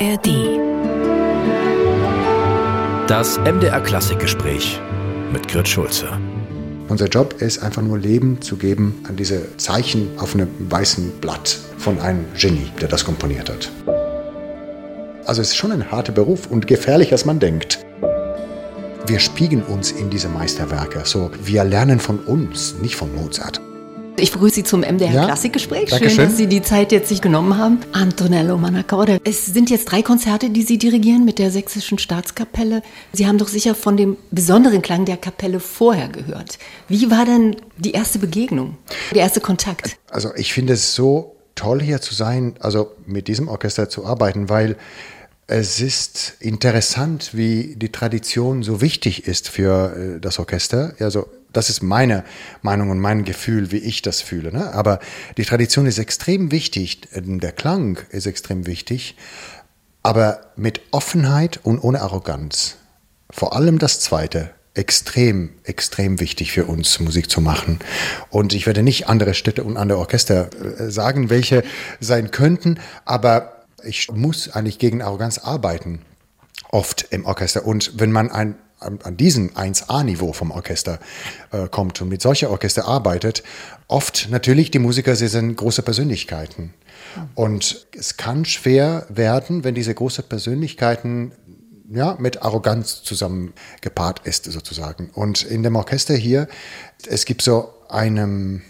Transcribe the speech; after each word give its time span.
ARD. 0.00 0.58
Das 3.08 3.38
MDR 3.38 3.80
Klassikgespräch 3.80 4.80
mit 5.32 5.46
Grit 5.46 5.68
Schulze. 5.68 6.08
Unser 6.88 7.06
Job 7.06 7.34
ist 7.40 7.62
einfach 7.62 7.82
nur 7.82 7.98
Leben 7.98 8.40
zu 8.40 8.56
geben 8.56 9.04
an 9.08 9.14
diese 9.14 9.56
Zeichen 9.56 10.08
auf 10.18 10.34
einem 10.34 10.48
weißen 10.58 11.20
Blatt 11.20 11.58
von 11.78 12.00
einem 12.00 12.24
Genie, 12.36 12.72
der 12.80 12.88
das 12.88 13.04
komponiert 13.04 13.48
hat. 13.48 13.70
Also 15.26 15.42
es 15.42 15.50
ist 15.50 15.56
schon 15.56 15.70
ein 15.70 15.90
harter 15.92 16.12
Beruf 16.12 16.48
und 16.50 16.66
gefährlich, 16.66 17.12
als 17.12 17.24
man 17.24 17.38
denkt. 17.38 17.78
Wir 19.06 19.20
spiegeln 19.20 19.62
uns 19.62 19.92
in 19.92 20.10
diese 20.10 20.28
Meisterwerke. 20.28 21.02
So, 21.04 21.30
wir 21.40 21.62
lernen 21.62 22.00
von 22.00 22.18
uns, 22.18 22.74
nicht 22.80 22.96
von 22.96 23.14
Mozart. 23.14 23.60
Ich 24.16 24.30
begrüße 24.30 24.54
Sie 24.56 24.64
zum 24.64 24.80
MDR 24.82 25.12
Ja, 25.12 25.24
Klassikgespräch. 25.24 25.88
Schön, 25.88 25.98
Dankeschön. 25.98 26.24
dass 26.28 26.36
Sie 26.36 26.46
die 26.46 26.62
Zeit 26.62 26.92
jetzt 26.92 27.08
sich 27.08 27.20
genommen 27.20 27.58
haben. 27.58 27.80
Antonello 27.92 28.56
Manacorde. 28.56 29.20
Es 29.24 29.46
sind 29.46 29.70
jetzt 29.70 29.86
drei 29.86 30.02
Konzerte, 30.02 30.50
die 30.50 30.62
Sie 30.62 30.78
dirigieren 30.78 31.24
mit 31.24 31.38
der 31.38 31.50
Sächsischen 31.50 31.98
Staatskapelle. 31.98 32.82
Sie 33.12 33.26
haben 33.26 33.38
doch 33.38 33.48
sicher 33.48 33.74
von 33.74 33.96
dem 33.96 34.16
besonderen 34.30 34.82
Klang 34.82 35.04
der 35.04 35.16
Kapelle 35.16 35.58
vorher 35.58 36.08
gehört. 36.08 36.58
Wie 36.88 37.10
war 37.10 37.24
denn 37.24 37.56
die 37.76 37.92
erste 37.92 38.20
Begegnung, 38.20 38.76
der 39.12 39.22
erste 39.22 39.40
Kontakt? 39.40 39.96
Also 40.10 40.30
ich 40.36 40.52
finde 40.52 40.74
es 40.74 40.94
so 40.94 41.34
toll 41.56 41.82
hier 41.82 42.00
zu 42.00 42.14
sein, 42.14 42.54
also 42.60 42.92
mit 43.06 43.26
diesem 43.26 43.48
Orchester 43.48 43.88
zu 43.88 44.06
arbeiten, 44.06 44.48
weil 44.48 44.76
es 45.46 45.80
ist 45.80 46.36
interessant, 46.40 47.30
wie 47.32 47.74
die 47.76 47.90
Tradition 47.90 48.62
so 48.62 48.80
wichtig 48.80 49.26
ist 49.26 49.48
für 49.48 50.16
äh, 50.16 50.20
das 50.20 50.38
Orchester. 50.38 50.94
Also 51.00 51.26
das 51.56 51.70
ist 51.70 51.82
meine 51.82 52.24
Meinung 52.62 52.90
und 52.90 53.00
mein 53.00 53.24
Gefühl, 53.24 53.72
wie 53.72 53.78
ich 53.78 54.02
das 54.02 54.20
fühle. 54.20 54.52
Ne? 54.52 54.72
Aber 54.72 55.00
die 55.36 55.44
Tradition 55.44 55.86
ist 55.86 55.98
extrem 55.98 56.50
wichtig, 56.50 57.08
äh, 57.12 57.22
der 57.22 57.52
Klang 57.52 57.98
ist 58.10 58.26
extrem 58.26 58.66
wichtig, 58.66 59.16
aber 60.02 60.52
mit 60.56 60.80
Offenheit 60.90 61.60
und 61.62 61.78
ohne 61.78 62.02
Arroganz. 62.02 62.76
Vor 63.30 63.56
allem 63.56 63.78
das 63.78 64.00
Zweite. 64.00 64.50
Extrem, 64.76 65.50
extrem 65.62 66.18
wichtig 66.18 66.50
für 66.50 66.64
uns, 66.64 66.98
Musik 66.98 67.30
zu 67.30 67.40
machen. 67.40 67.78
Und 68.30 68.54
ich 68.54 68.66
werde 68.66 68.82
nicht 68.82 69.08
andere 69.08 69.34
Städte 69.34 69.62
und 69.62 69.76
andere 69.76 69.98
Orchester 69.98 70.50
äh, 70.52 70.90
sagen, 70.90 71.30
welche 71.30 71.62
sein 72.00 72.32
könnten, 72.32 72.80
aber 73.04 73.64
ich 73.84 74.10
muss 74.10 74.50
eigentlich 74.50 74.78
gegen 74.78 75.00
Arroganz 75.00 75.38
arbeiten. 75.38 76.00
Oft 76.70 77.06
im 77.10 77.24
Orchester. 77.24 77.64
Und 77.64 78.00
wenn 78.00 78.10
man 78.10 78.32
ein, 78.32 78.56
an 78.84 78.98
an 79.02 79.16
diesem 79.16 79.50
1A-Niveau 79.50 80.32
vom 80.32 80.50
Orchester 80.50 80.98
äh, 81.52 81.68
kommt 81.68 82.00
und 82.00 82.08
mit 82.08 82.22
solcher 82.22 82.50
Orchester 82.50 82.86
arbeitet, 82.86 83.42
oft 83.88 84.28
natürlich 84.30 84.70
die 84.70 84.78
Musiker, 84.78 85.16
sie 85.16 85.28
sind 85.28 85.56
große 85.56 85.82
Persönlichkeiten. 85.82 86.74
Und 87.34 87.86
es 87.96 88.16
kann 88.16 88.44
schwer 88.44 89.06
werden, 89.08 89.64
wenn 89.64 89.74
diese 89.74 89.94
großen 89.94 90.24
Persönlichkeiten 90.24 91.32
ja, 91.90 92.16
mit 92.18 92.42
Arroganz 92.42 93.02
zusammen 93.02 93.52
gepaart 93.80 94.26
ist, 94.26 94.44
sozusagen. 94.44 95.10
Und 95.10 95.42
in 95.42 95.62
dem 95.62 95.76
Orchester 95.76 96.14
hier, 96.14 96.48
es 97.06 97.24
gibt 97.24 97.42
so 97.42 97.72
einem, 97.88 98.62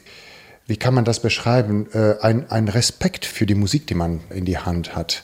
wie 0.66 0.78
kann 0.78 0.94
man 0.94 1.04
das 1.04 1.20
beschreiben, 1.20 1.88
äh, 1.92 2.16
ein, 2.22 2.50
ein 2.50 2.68
Respekt 2.68 3.26
für 3.26 3.44
die 3.44 3.54
Musik, 3.54 3.86
die 3.86 3.94
man 3.94 4.20
in 4.30 4.46
die 4.46 4.56
Hand 4.56 4.96
hat. 4.96 5.22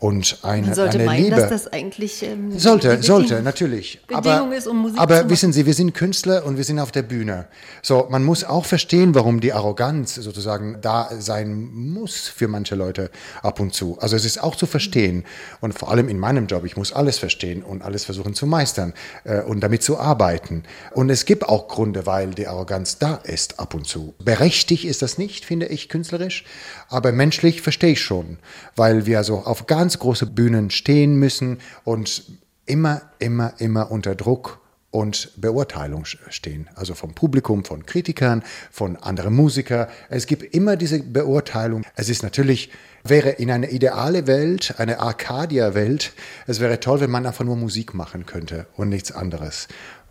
Und 0.00 0.38
eine, 0.42 0.68
Man 0.68 0.74
sollte 0.74 0.98
eine 0.98 1.04
meinen, 1.04 1.24
Liebe. 1.24 1.36
dass 1.36 1.50
das 1.50 1.72
eigentlich 1.72 2.22
ähm, 2.22 2.58
Sollte, 2.58 3.00
sollte, 3.02 3.42
natürlich. 3.42 4.00
Bedingung 4.08 4.48
aber 4.48 4.56
ist, 4.56 4.66
um 4.66 4.78
Musik 4.78 4.98
aber 4.98 5.14
zu 5.14 5.20
machen. 5.20 5.30
wissen 5.30 5.52
Sie, 5.52 5.66
wir 5.66 5.74
sind 5.74 5.94
Künstler 5.94 6.44
und 6.44 6.56
wir 6.56 6.64
sind 6.64 6.80
auf 6.80 6.90
der 6.90 7.02
Bühne. 7.02 7.46
So, 7.82 8.08
man 8.10 8.24
muss 8.24 8.42
auch 8.42 8.64
verstehen, 8.64 9.14
warum 9.14 9.40
die 9.40 9.52
Arroganz 9.52 10.14
sozusagen 10.16 10.78
da 10.80 11.10
sein 11.18 11.70
muss 11.72 12.28
für 12.28 12.48
manche 12.48 12.74
Leute 12.74 13.10
ab 13.42 13.60
und 13.60 13.74
zu. 13.74 13.98
Also 14.00 14.16
es 14.16 14.24
ist 14.24 14.42
auch 14.42 14.56
zu 14.56 14.66
verstehen. 14.66 15.24
Und 15.60 15.78
vor 15.78 15.90
allem 15.90 16.08
in 16.08 16.18
meinem 16.18 16.46
Job, 16.46 16.64
ich 16.64 16.76
muss 16.76 16.92
alles 16.92 17.18
verstehen 17.18 17.62
und 17.62 17.82
alles 17.82 18.04
versuchen 18.06 18.34
zu 18.34 18.46
meistern 18.46 18.94
äh, 19.24 19.42
und 19.42 19.60
damit 19.60 19.82
zu 19.82 19.98
arbeiten. 19.98 20.64
Und 20.92 21.10
es 21.10 21.26
gibt 21.26 21.46
auch 21.46 21.68
Gründe, 21.68 22.06
weil 22.06 22.30
die 22.30 22.48
Arroganz 22.48 22.98
da 22.98 23.16
ist 23.22 23.60
ab 23.60 23.74
und 23.74 23.86
zu. 23.86 24.14
Berechtigt 24.24 24.79
ist 24.84 25.02
das 25.02 25.18
nicht, 25.18 25.44
finde 25.44 25.66
ich, 25.66 25.88
künstlerisch. 25.88 26.44
Aber 26.88 27.12
menschlich 27.12 27.62
verstehe 27.62 27.92
ich 27.92 28.00
schon, 28.00 28.38
weil 28.76 29.06
wir 29.06 29.24
so 29.24 29.38
auf 29.38 29.66
ganz 29.66 29.98
große 29.98 30.26
Bühnen 30.26 30.70
stehen 30.70 31.16
müssen 31.16 31.58
und 31.84 32.24
immer, 32.66 33.02
immer, 33.18 33.54
immer 33.58 33.90
unter 33.90 34.14
Druck 34.14 34.60
und 34.90 35.30
Beurteilung 35.36 36.04
stehen. 36.04 36.68
Also 36.74 36.94
vom 36.94 37.14
Publikum, 37.14 37.64
von 37.64 37.86
Kritikern, 37.86 38.42
von 38.70 38.96
anderen 38.96 39.34
Musikern. 39.34 39.88
Es 40.08 40.26
gibt 40.26 40.54
immer 40.54 40.76
diese 40.76 41.00
Beurteilung. 41.02 41.84
Es 41.94 42.08
ist 42.08 42.22
natürlich, 42.22 42.70
wäre 43.04 43.30
in 43.30 43.50
einer 43.50 43.70
ideale 43.70 44.26
Welt, 44.26 44.74
eine 44.78 44.98
Arcadia-Welt, 44.98 46.12
es 46.46 46.60
wäre 46.60 46.80
toll, 46.80 47.00
wenn 47.00 47.10
man 47.10 47.26
einfach 47.26 47.44
nur 47.44 47.56
Musik 47.56 47.94
machen 47.94 48.26
könnte 48.26 48.66
und 48.76 48.88
nichts 48.88 49.12
anderes. 49.12 49.68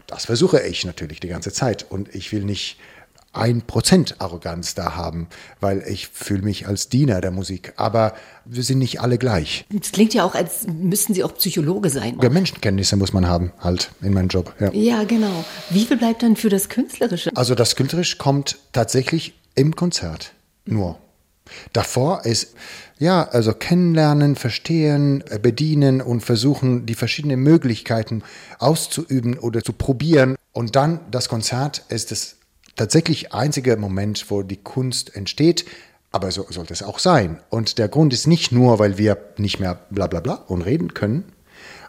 Das 0.08 0.26
versuche 0.26 0.62
ich 0.62 0.86
natürlich 0.86 1.20
die 1.20 1.28
ganze 1.28 1.52
Zeit 1.52 1.86
und 1.90 2.16
ich 2.16 2.32
will 2.32 2.44
nicht 2.44 2.80
ein 3.34 3.62
Prozent 3.62 4.16
Arroganz 4.20 4.74
da 4.74 4.96
haben, 4.96 5.28
weil 5.60 5.84
ich 5.88 6.08
fühle 6.08 6.42
mich 6.42 6.68
als 6.68 6.90
Diener 6.90 7.22
der 7.22 7.32
Musik. 7.32 7.74
Aber 7.76 8.14
wir 8.46 8.64
sind 8.64 8.80
nicht 8.80 9.02
alle 9.02 9.18
gleich. 9.18 9.66
Es 9.80 9.92
klingt 9.92 10.14
ja 10.14 10.24
auch, 10.24 10.36
als 10.36 10.68
müssten 10.68 11.14
Sie 11.14 11.24
auch 11.24 11.36
Psychologe 11.36 11.90
sein. 11.90 12.18
Ja, 12.22 12.30
Menschenkenntnisse 12.30 12.96
muss 12.96 13.14
man 13.14 13.28
haben, 13.28 13.52
halt, 13.60 13.92
in 14.02 14.14
meinem 14.14 14.30
Job. 14.30 14.54
Ja. 14.60 14.72
Ja, 14.72 15.04
genau. 15.04 15.46
Wie 15.70 15.86
viel 15.86 15.98
bleibt 15.98 16.24
dann 16.24 16.36
für 16.36 16.50
das 16.50 16.70
Künstlerische? 16.70 17.32
Also 17.36 17.56
das 17.56 17.76
Künstlerisch 17.76 18.18
kommt 18.18 18.58
tatsächlich 18.74 19.34
im 19.56 19.76
Konzert. 19.76 20.34
Nur. 20.66 20.98
Davor 21.74 22.26
ist, 22.26 22.54
ja, 23.00 23.28
also 23.28 23.54
kennenlernen, 23.54 24.36
verstehen, 24.36 25.24
äh, 25.30 25.40
bedienen 25.40 26.02
und 26.02 26.22
versuchen, 26.22 26.86
die 26.86 26.96
verschiedenen 26.96 27.40
Möglichkeiten 27.42 28.24
auszuüben 28.60 29.38
oder 29.38 29.64
zu 29.64 29.74
probieren. 29.74 30.36
Und 30.52 30.76
dann 30.76 31.00
das 31.12 31.30
Konzert 31.30 31.84
ist 31.90 32.12
das 32.12 32.39
tatsächlich 32.80 33.34
einzige 33.34 33.78
Moment, 33.78 34.32
wo 34.32 34.42
die 34.42 34.58
Kunst 34.58 35.16
entsteht. 35.16 35.66
Aber 36.12 36.32
so 36.32 36.48
sollte 36.50 36.74
es 36.74 36.82
auch 36.82 36.98
sein. 36.98 37.40
Und 37.50 37.78
der 37.78 37.88
Grund 37.88 38.14
ist 38.14 38.26
nicht 38.26 38.52
nur, 38.52 38.80
weil 38.80 38.98
wir 38.98 39.18
nicht 39.38 39.60
mehr 39.60 39.80
bla 39.92 40.08
bla 40.08 40.22
bla 40.22 40.34
und 40.34 40.64
reden 40.64 40.96
können, 40.96 41.24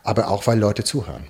aber 0.02 0.28
auch, 0.28 0.46
weil 0.46 0.58
Leute 0.58 0.84
zuhören. 0.84 1.24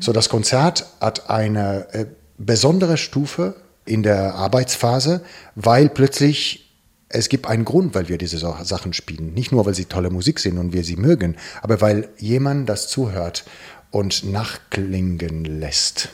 So, 0.00 0.12
das 0.12 0.28
Konzert 0.28 0.86
hat 1.00 1.30
eine 1.30 1.86
äh, 1.92 2.06
besondere 2.38 2.96
Stufe 2.96 3.54
in 3.84 4.02
der 4.02 4.34
Arbeitsphase, 4.34 5.22
weil 5.54 5.88
plötzlich 5.88 6.70
es 7.08 7.28
gibt 7.28 7.46
einen 7.46 7.64
Grund, 7.64 7.94
weil 7.94 8.08
wir 8.08 8.18
diese 8.18 8.38
Sachen 8.38 8.92
spielen. 8.92 9.34
Nicht 9.34 9.52
nur, 9.52 9.66
weil 9.66 9.74
sie 9.74 9.84
tolle 9.84 10.10
Musik 10.10 10.38
sind 10.38 10.58
und 10.58 10.72
wir 10.72 10.84
sie 10.84 10.96
mögen, 10.96 11.36
aber 11.60 11.80
weil 11.80 12.08
jemand 12.18 12.68
das 12.68 12.88
zuhört 12.88 13.44
und 13.90 14.24
nachklingen 14.24 15.44
lässt. 15.44 16.08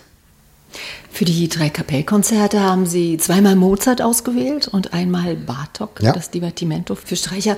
Für 1.11 1.25
die 1.25 1.49
drei 1.49 1.71
Kapellkonzerte 1.71 2.61
haben 2.61 2.87
Sie 2.87 3.17
zweimal 3.19 3.57
Mozart 3.57 4.03
ausgewählt 4.03 4.69
und 4.69 4.93
einmal 4.93 5.35
Bartok, 5.37 6.01
Ja. 6.03 6.13
das 6.13 6.31
Divertimento 6.31 6.95
für 6.95 7.17
Streicher. 7.17 7.57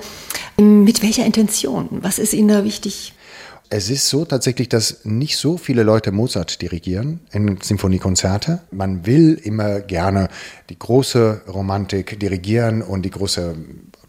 Mit 0.57 1.03
welcher 1.03 1.25
Intention? 1.25 1.87
Was 2.01 2.19
ist 2.19 2.33
Ihnen 2.33 2.47
da 2.49 2.63
wichtig? 2.63 3.13
Es 3.71 3.91
ist 3.91 4.09
so 4.09 4.25
tatsächlich, 4.25 4.67
dass 4.67 5.01
nicht 5.05 5.37
so 5.37 5.57
viele 5.57 5.83
Leute 5.83 6.11
Mozart 6.11 6.59
dirigieren 6.61 7.19
in 7.31 7.59
Sinfoniekonzerte. 7.61 8.61
Man 8.71 9.05
will 9.05 9.39
immer 9.43 9.79
gerne 9.81 10.29
die 10.69 10.79
große 10.79 11.41
Romantik 11.47 12.19
dirigieren 12.19 12.81
und 12.81 13.03
die 13.03 13.11
große 13.11 13.55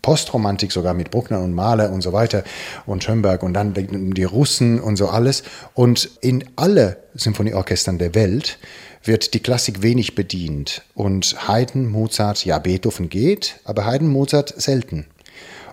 Postromantik 0.00 0.72
sogar 0.72 0.94
mit 0.94 1.10
Bruckner 1.10 1.40
und 1.40 1.52
Mahler 1.52 1.92
und 1.92 2.00
so 2.00 2.14
weiter 2.14 2.42
und 2.86 3.04
Schönberg 3.04 3.42
und 3.42 3.52
dann 3.52 3.74
die 3.74 3.86
die 4.14 4.24
Russen 4.24 4.80
und 4.80 4.96
so 4.96 5.08
alles. 5.08 5.42
Und 5.74 6.08
in 6.22 6.42
alle 6.56 6.96
Symphonieorchestern 7.14 7.98
der 7.98 8.14
Welt 8.14 8.58
wird 9.02 9.34
die 9.34 9.40
Klassik 9.40 9.82
wenig 9.82 10.14
bedient. 10.14 10.82
Und 10.94 11.48
Haydn, 11.48 11.88
Mozart, 11.88 12.44
ja, 12.44 12.58
Beethoven 12.58 13.08
geht, 13.08 13.60
aber 13.64 13.86
Haydn, 13.86 14.08
Mozart 14.08 14.54
selten. 14.60 15.06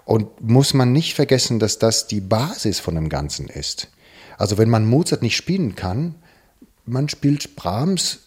Und 0.06 0.42
muss 0.42 0.74
man 0.74 0.94
nicht 0.94 1.16
vergessen, 1.16 1.60
dass 1.60 1.80
das 1.80 2.08
die 2.08 2.22
Basis 2.22 2.80
von 2.80 2.96
dem 2.96 3.10
Ganzen 3.10 3.48
ist. 3.48 3.90
Also 4.38 4.58
wenn 4.58 4.70
man 4.70 4.86
Mozart 4.86 5.22
nicht 5.22 5.36
spielen 5.36 5.76
kann, 5.76 6.16
man 6.86 7.10
spielt 7.10 7.56
Brahms, 7.58 8.20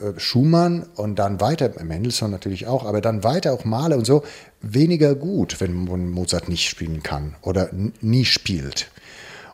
äh, 0.00 0.18
Schumann 0.18 0.84
und 0.96 1.18
dann 1.18 1.40
weiter, 1.40 1.72
Mendelssohn 1.82 2.30
natürlich 2.30 2.66
auch, 2.66 2.84
aber 2.84 3.00
dann 3.00 3.24
weiter 3.24 3.52
auch 3.52 3.64
Mahler 3.64 3.96
und 3.96 4.06
so, 4.06 4.24
weniger 4.62 5.14
gut, 5.14 5.60
wenn 5.60 5.84
man 5.84 6.08
Mozart 6.08 6.48
nicht 6.48 6.68
spielen 6.68 7.02
kann 7.02 7.36
oder 7.42 7.70
nie 8.00 8.24
spielt. 8.24 8.90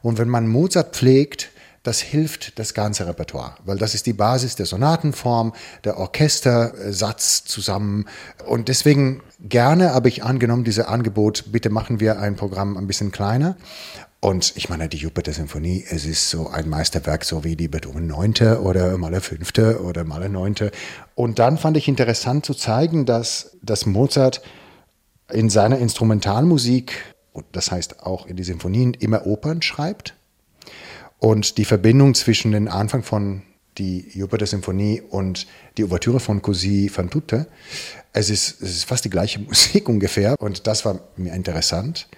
Und 0.03 0.19
wenn 0.19 0.29
man 0.29 0.49
Mozart 0.49 0.95
pflegt, 0.95 1.51
das 1.83 2.01
hilft 2.01 2.59
das 2.59 2.75
ganze 2.75 3.07
Repertoire, 3.07 3.55
weil 3.65 3.79
das 3.79 3.95
ist 3.95 4.07
die 4.07 4.13
Basis 4.13 4.57
der 4.57 4.67
Sonatenform, 4.67 5.53
der 5.85 5.99
Orchestersatz 5.99 7.45
zusammen. 7.45 8.07
Und 8.47 8.69
deswegen 8.69 9.23
gerne 9.41 9.93
habe 9.93 10.09
ich 10.09 10.23
angenommen, 10.23 10.65
dieses 10.65 10.87
Angebot, 10.87 11.47
bitte 11.51 11.71
machen 11.71 12.01
wir 12.01 12.21
ein 12.21 12.37
Programm 12.37 12.77
ein 12.77 12.87
bisschen 12.87 13.11
kleiner. 13.11 13.57
Und 14.21 14.53
ich 14.55 14.69
meine, 14.69 14.89
die 14.89 14.99
Jupiter-Symphonie, 14.99 15.85
es 15.91 16.05
ist 16.05 16.31
so 16.31 16.49
ein 16.49 16.69
Meisterwerk, 16.69 17.25
so 17.25 17.43
wie 17.43 17.57
die 17.57 17.67
Beethoven 17.67 18.07
Neunte 18.07 18.63
oder 18.63 18.97
mal 18.97 19.11
der 19.11 19.21
Fünfte 19.21 19.83
oder 19.83 20.05
mal 20.05 20.21
der 20.21 20.29
Neunte. 20.29 20.71
Und 21.17 21.41
dann 21.41 21.59
fand 21.59 21.77
ich 21.77 21.89
interessant 21.89 22.47
zu 22.47 22.55
zeigen, 22.55 23.05
dass, 23.05 23.57
dass 23.63 23.85
Mozart 23.85 24.41
in 25.33 25.51
seiner 25.51 25.79
Instrumentalmusik 25.79 27.13
das 27.53 27.71
heißt 27.71 28.03
auch 28.03 28.27
in 28.27 28.37
die 28.37 28.45
Sinfonien, 28.45 28.95
immer 28.95 29.27
Opern 29.27 29.63
schreibt. 29.63 30.15
Und 31.23 31.57
die 31.57 31.65
Verbindung 31.65 32.17
zwischen 32.17 32.51
dem 32.51 32.67
Anfang 32.67 33.05
von 33.05 33.43
die 33.79 34.09
Jupiter-Symphonie 34.13 35.03
und 35.09 35.47
die 35.77 35.85
Ouvertüre 35.85 36.19
von 36.19 36.43
Così 36.43 36.91
fan 36.91 37.11
tutte, 37.11 37.47
es 38.13 38.29
ist, 38.29 38.61
es 38.61 38.71
ist 38.71 38.85
fast 38.87 39.05
die 39.05 39.11
gleiche 39.11 39.39
Musik 39.49 39.89
ungefähr 39.89 40.35
und 40.41 40.67
das 40.67 40.85
war 40.85 40.99
mir 41.17 41.33
interessant. 41.33 42.09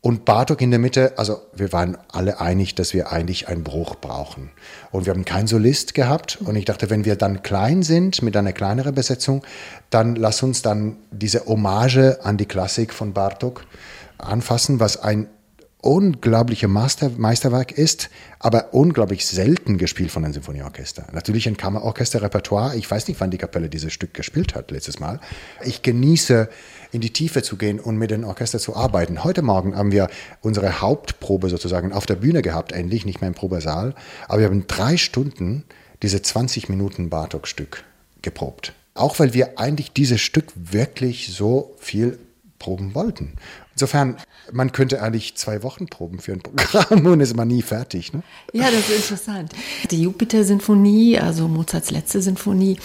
Und 0.00 0.24
Bartok 0.24 0.60
in 0.62 0.70
der 0.70 0.78
Mitte, 0.78 1.18
also 1.18 1.42
wir 1.56 1.72
waren 1.72 1.98
alle 2.12 2.40
einig, 2.40 2.76
dass 2.76 2.94
wir 2.94 3.10
eigentlich 3.10 3.48
einen 3.48 3.64
Bruch 3.64 3.96
brauchen. 3.96 4.50
Und 4.92 5.06
wir 5.06 5.12
haben 5.12 5.24
keinen 5.24 5.48
Solist 5.48 5.94
gehabt. 5.94 6.38
Und 6.40 6.54
ich 6.54 6.66
dachte, 6.66 6.88
wenn 6.90 7.04
wir 7.04 7.16
dann 7.16 7.42
klein 7.42 7.82
sind, 7.82 8.22
mit 8.22 8.36
einer 8.36 8.52
kleineren 8.52 8.94
Besetzung, 8.94 9.42
dann 9.90 10.14
lass 10.14 10.44
uns 10.44 10.62
dann 10.62 10.98
diese 11.10 11.46
Hommage 11.46 12.20
an 12.22 12.36
die 12.36 12.46
Klassik 12.46 12.94
von 12.94 13.12
Bartok 13.12 13.66
anfassen, 14.18 14.78
was 14.78 15.02
ein 15.02 15.26
unglaubliche 15.80 16.68
Master, 16.68 17.10
Meisterwerk 17.16 17.70
ist, 17.72 18.10
aber 18.38 18.74
unglaublich 18.74 19.26
selten 19.26 19.78
gespielt 19.78 20.10
von 20.10 20.24
einem 20.24 20.32
Sinfonieorchester. 20.32 21.06
Natürlich 21.12 21.46
ein 21.46 21.56
Kammerorchesterrepertoire. 21.56 22.76
Ich 22.76 22.90
weiß 22.90 23.06
nicht, 23.08 23.20
wann 23.20 23.30
die 23.30 23.38
Kapelle 23.38 23.68
dieses 23.68 23.92
Stück 23.92 24.14
gespielt 24.14 24.54
hat 24.54 24.70
letztes 24.70 24.98
Mal. 24.98 25.20
Ich 25.64 25.82
genieße, 25.82 26.48
in 26.92 27.00
die 27.00 27.12
Tiefe 27.12 27.42
zu 27.42 27.56
gehen 27.56 27.78
und 27.78 27.98
mit 27.98 28.10
dem 28.10 28.24
Orchester 28.24 28.58
zu 28.58 28.74
arbeiten. 28.74 29.22
Heute 29.22 29.42
Morgen 29.42 29.76
haben 29.76 29.92
wir 29.92 30.08
unsere 30.40 30.80
Hauptprobe 30.80 31.50
sozusagen 31.50 31.92
auf 31.92 32.06
der 32.06 32.16
Bühne 32.16 32.42
gehabt, 32.42 32.72
endlich, 32.72 33.04
nicht 33.04 33.20
mehr 33.20 33.28
im 33.28 33.34
Probesaal. 33.34 33.94
Aber 34.28 34.40
wir 34.40 34.46
haben 34.46 34.66
drei 34.66 34.96
Stunden 34.96 35.64
diese 36.02 36.22
20 36.22 36.68
Minuten 36.68 37.10
Bartok-Stück 37.10 37.84
geprobt. 38.22 38.72
Auch 38.94 39.18
weil 39.18 39.34
wir 39.34 39.58
eigentlich 39.58 39.92
dieses 39.92 40.20
Stück 40.20 40.52
wirklich 40.54 41.32
so 41.32 41.74
viel 41.78 42.18
proben 42.58 42.94
wollten. 42.94 43.34
Insofern, 43.76 44.16
man 44.52 44.72
könnte 44.72 45.02
eigentlich 45.02 45.36
zwei 45.36 45.62
Wochen 45.62 45.84
proben 45.86 46.18
für 46.18 46.32
ein 46.32 46.40
Programm 46.40 47.04
und 47.04 47.20
ist 47.20 47.36
man 47.36 47.46
nie 47.46 47.60
fertig. 47.60 48.10
Ne? 48.14 48.22
Ja, 48.54 48.70
das 48.70 48.88
ist 48.88 49.10
interessant. 49.10 49.52
Die 49.90 50.00
Jupiter-Sinfonie, 50.00 51.18
also 51.18 51.46
Mozarts 51.46 51.90
letzte 51.90 52.22
Sinfonie, 52.22 52.78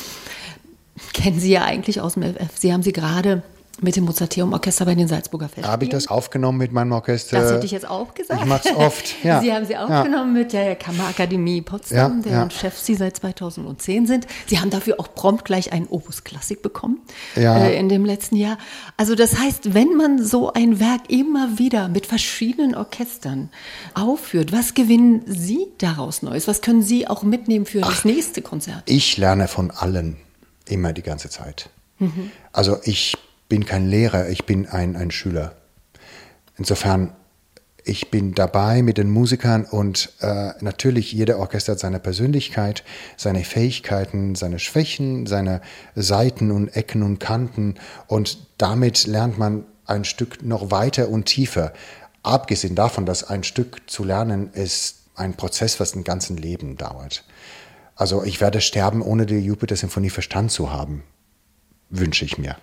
kennen 1.13 1.39
Sie 1.39 1.51
ja 1.51 1.63
eigentlich 1.63 2.01
aus 2.01 2.15
dem 2.15 2.23
FF. 2.23 2.57
Sie 2.57 2.73
haben 2.73 2.83
sie 2.83 2.91
gerade 2.91 3.41
mit 3.81 3.95
dem 3.95 4.05
Mozarteum 4.05 4.53
Orchester 4.53 4.85
bei 4.85 4.95
den 4.95 5.07
Salzburger 5.07 5.45
Festspielen. 5.45 5.71
Habe 5.71 5.83
ich 5.85 5.89
das 5.89 6.07
aufgenommen 6.07 6.57
mit 6.59 6.71
meinem 6.71 6.91
Orchester? 6.91 7.41
Das 7.41 7.51
hätte 7.51 7.65
ich 7.65 7.71
jetzt 7.71 7.89
auch 7.89 8.13
gesagt. 8.13 8.39
Ich 8.39 8.47
mache 8.47 8.69
es 8.69 8.75
oft, 8.75 9.15
ja. 9.23 9.41
Sie 9.41 9.51
haben 9.51 9.65
sie 9.65 9.75
aufgenommen 9.75 10.35
ja. 10.35 10.41
mit 10.41 10.53
der 10.53 10.75
Kammerakademie 10.75 11.61
Potsdam, 11.61 12.17
ja, 12.17 12.29
deren 12.29 12.49
ja. 12.49 12.55
Chef 12.55 12.77
Sie 12.77 12.95
seit 12.95 13.17
2010 13.17 14.05
sind. 14.05 14.27
Sie 14.47 14.59
haben 14.59 14.69
dafür 14.69 14.99
auch 14.99 15.13
prompt 15.13 15.45
gleich 15.45 15.73
einen 15.73 15.87
Opus 15.87 16.23
Klassik 16.23 16.61
bekommen 16.61 16.99
äh, 17.35 17.77
in 17.77 17.89
dem 17.89 18.05
letzten 18.05 18.35
Jahr. 18.35 18.57
Also 18.97 19.15
das 19.15 19.39
heißt, 19.39 19.73
wenn 19.73 19.95
man 19.95 20.23
so 20.23 20.53
ein 20.53 20.79
Werk 20.79 21.09
immer 21.09 21.57
wieder 21.57 21.87
mit 21.87 22.05
verschiedenen 22.05 22.75
Orchestern 22.75 23.49
aufführt, 23.93 24.51
was 24.51 24.73
gewinnen 24.73 25.23
Sie 25.25 25.67
daraus 25.79 26.21
Neues? 26.21 26.47
Was 26.47 26.61
können 26.61 26.83
Sie 26.83 27.07
auch 27.07 27.23
mitnehmen 27.23 27.65
für 27.65 27.81
Ach, 27.83 27.89
das 27.89 28.05
nächste 28.05 28.41
Konzert? 28.41 28.83
Ich 28.85 29.17
lerne 29.17 29.47
von 29.47 29.71
allen 29.71 30.17
immer 30.67 30.93
die 30.93 31.01
ganze 31.01 31.29
Zeit. 31.29 31.69
Mhm. 31.99 32.31
Also 32.51 32.77
ich 32.83 33.17
bin 33.51 33.65
kein 33.65 33.89
Lehrer, 33.89 34.29
ich 34.29 34.45
bin 34.45 34.65
ein, 34.65 34.95
ein 34.95 35.11
Schüler. 35.11 35.51
Insofern, 36.57 37.13
ich 37.83 38.09
bin 38.09 38.33
dabei 38.33 38.81
mit 38.81 38.97
den 38.97 39.09
Musikern 39.09 39.65
und 39.65 40.13
äh, 40.21 40.51
natürlich 40.61 41.11
jeder 41.11 41.37
Orchester 41.37 41.73
hat 41.73 41.79
seine 41.79 41.99
Persönlichkeit, 41.99 42.85
seine 43.17 43.43
Fähigkeiten, 43.43 44.35
seine 44.35 44.57
Schwächen, 44.57 45.25
seine 45.25 45.59
Seiten 45.95 46.49
und 46.49 46.69
Ecken 46.77 47.03
und 47.03 47.19
Kanten 47.19 47.75
und 48.07 48.37
damit 48.57 49.05
lernt 49.05 49.37
man 49.37 49.65
ein 49.85 50.05
Stück 50.05 50.43
noch 50.43 50.71
weiter 50.71 51.09
und 51.09 51.25
tiefer. 51.25 51.73
Abgesehen 52.23 52.75
davon, 52.75 53.05
dass 53.05 53.25
ein 53.25 53.43
Stück 53.43 53.81
zu 53.89 54.05
lernen 54.05 54.49
ist 54.53 55.09
ein 55.15 55.35
Prozess, 55.35 55.77
was 55.81 55.93
ein 55.93 56.05
ganzes 56.05 56.39
Leben 56.39 56.77
dauert. 56.77 57.25
Also 57.97 58.23
ich 58.23 58.39
werde 58.39 58.61
sterben, 58.61 59.01
ohne 59.01 59.25
die 59.25 59.39
Jupiter-Symphonie 59.39 60.09
verstanden 60.09 60.51
zu 60.51 60.71
haben, 60.71 61.03
wünsche 61.89 62.23
ich 62.23 62.37
mir. 62.37 62.55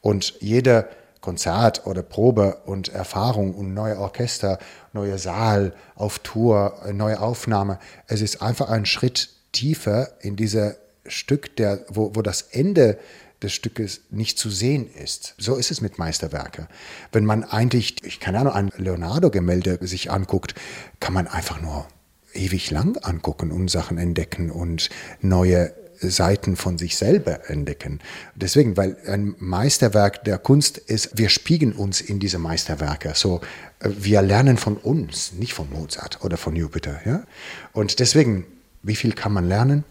Und 0.00 0.34
jede 0.40 0.88
Konzert 1.20 1.86
oder 1.86 2.02
Probe 2.02 2.58
und 2.66 2.88
Erfahrung 2.88 3.54
und 3.54 3.74
neue 3.74 3.98
Orchester, 3.98 4.58
neuer 4.92 5.18
Saal 5.18 5.74
auf 5.96 6.20
Tour, 6.20 6.80
neue 6.92 7.20
Aufnahme, 7.20 7.78
es 8.06 8.20
ist 8.20 8.42
einfach 8.42 8.70
ein 8.70 8.86
Schritt 8.86 9.30
tiefer 9.52 10.10
in 10.20 10.36
dieser 10.36 10.76
Stück, 11.06 11.56
der, 11.56 11.84
wo, 11.88 12.14
wo 12.14 12.22
das 12.22 12.42
Ende 12.42 12.98
des 13.42 13.52
Stückes 13.52 14.02
nicht 14.10 14.38
zu 14.38 14.50
sehen 14.50 14.88
ist. 14.88 15.34
So 15.38 15.56
ist 15.56 15.70
es 15.70 15.80
mit 15.80 15.98
Meisterwerke. 15.98 16.68
Wenn 17.12 17.24
man 17.24 17.44
eigentlich, 17.44 18.02
ich 18.04 18.20
keine 18.20 18.40
Ahnung, 18.40 18.52
ein 18.54 18.70
Leonardo-Gemälde 18.76 19.78
sich 19.82 20.10
anguckt, 20.10 20.54
kann 21.00 21.12
man 21.12 21.26
einfach 21.26 21.60
nur 21.60 21.86
ewig 22.34 22.70
lang 22.70 22.96
angucken 22.98 23.50
und 23.50 23.70
Sachen 23.70 23.98
entdecken 23.98 24.50
und 24.50 24.90
neue 25.20 25.72
Seiten 26.00 26.56
von 26.56 26.78
sich 26.78 26.96
selber 26.96 27.48
entdecken. 27.50 28.00
Deswegen, 28.34 28.76
weil 28.76 28.96
ein 29.06 29.34
Meisterwerk 29.38 30.24
der 30.24 30.38
Kunst 30.38 30.78
ist, 30.78 31.10
wir 31.14 31.28
spiegeln 31.28 31.72
uns 31.72 32.00
in 32.00 32.18
diese 32.20 32.38
Meisterwerke. 32.38 33.12
So, 33.14 33.40
äh, 33.80 33.90
wir 33.98 34.22
lernen 34.22 34.56
von 34.56 34.76
uns, 34.76 35.32
nicht 35.32 35.54
von 35.54 35.70
Mozart 35.70 36.24
oder 36.24 36.36
von 36.36 36.56
Jupiter. 36.56 37.00
Ja? 37.04 37.24
Und 37.72 37.98
deswegen, 37.98 38.46
wie 38.82 38.96
viel 38.96 39.12
kann 39.12 39.32
man 39.32 39.48
lernen? 39.48 39.84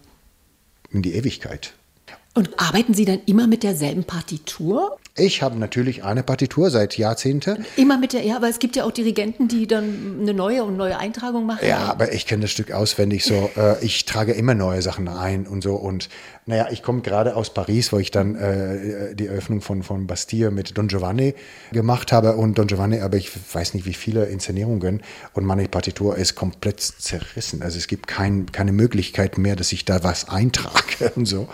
In 0.90 1.02
die 1.02 1.14
Ewigkeit. 1.14 1.74
Und 2.34 2.60
arbeiten 2.60 2.94
Sie 2.94 3.04
dann 3.04 3.20
immer 3.26 3.46
mit 3.46 3.62
derselben 3.62 4.04
Partitur? 4.04 4.98
Ich 5.18 5.42
habe 5.42 5.58
natürlich 5.58 6.04
eine 6.04 6.22
Partitur 6.22 6.70
seit 6.70 6.98
Jahrzehnten. 6.98 7.64
Immer 7.76 7.96
mit 7.96 8.12
der, 8.12 8.22
ja, 8.22 8.36
aber 8.36 8.50
es 8.50 8.58
gibt 8.58 8.76
ja 8.76 8.84
auch 8.84 8.90
Dirigenten, 8.90 9.48
die 9.48 9.66
dann 9.66 10.18
eine 10.20 10.34
neue 10.34 10.62
und 10.62 10.76
neue 10.76 10.98
Eintragung 10.98 11.46
machen. 11.46 11.66
Ja, 11.66 11.78
aber 11.84 12.12
ich 12.12 12.26
kenne 12.26 12.42
das 12.42 12.50
Stück 12.50 12.72
auswendig 12.72 13.24
so. 13.24 13.50
Äh, 13.56 13.82
ich 13.82 14.04
trage 14.04 14.32
immer 14.32 14.54
neue 14.54 14.82
Sachen 14.82 15.08
ein 15.08 15.46
und 15.46 15.62
so. 15.62 15.76
Und 15.76 16.08
naja, 16.44 16.68
ich 16.70 16.82
komme 16.82 17.00
gerade 17.00 17.36
aus 17.36 17.54
Paris, 17.54 17.92
wo 17.92 17.98
ich 17.98 18.10
dann 18.10 18.34
äh, 18.34 19.14
die 19.14 19.28
Eröffnung 19.28 19.62
von, 19.62 19.82
von 19.82 20.06
Bastille 20.06 20.50
mit 20.50 20.76
Don 20.76 20.88
Giovanni 20.88 21.34
gemacht 21.72 22.12
habe. 22.12 22.36
Und 22.36 22.58
Don 22.58 22.66
Giovanni, 22.66 23.00
aber 23.00 23.16
ich 23.16 23.30
weiß 23.54 23.72
nicht, 23.72 23.86
wie 23.86 23.94
viele 23.94 24.26
Inszenierungen. 24.26 25.02
Und 25.32 25.44
meine 25.44 25.66
Partitur 25.68 26.18
ist 26.18 26.34
komplett 26.34 26.80
zerrissen. 26.80 27.62
Also 27.62 27.78
es 27.78 27.86
gibt 27.86 28.08
kein, 28.08 28.52
keine 28.52 28.72
Möglichkeit 28.72 29.38
mehr, 29.38 29.56
dass 29.56 29.72
ich 29.72 29.84
da 29.86 30.02
was 30.02 30.28
eintrage 30.28 31.12
und 31.16 31.24
so. 31.24 31.48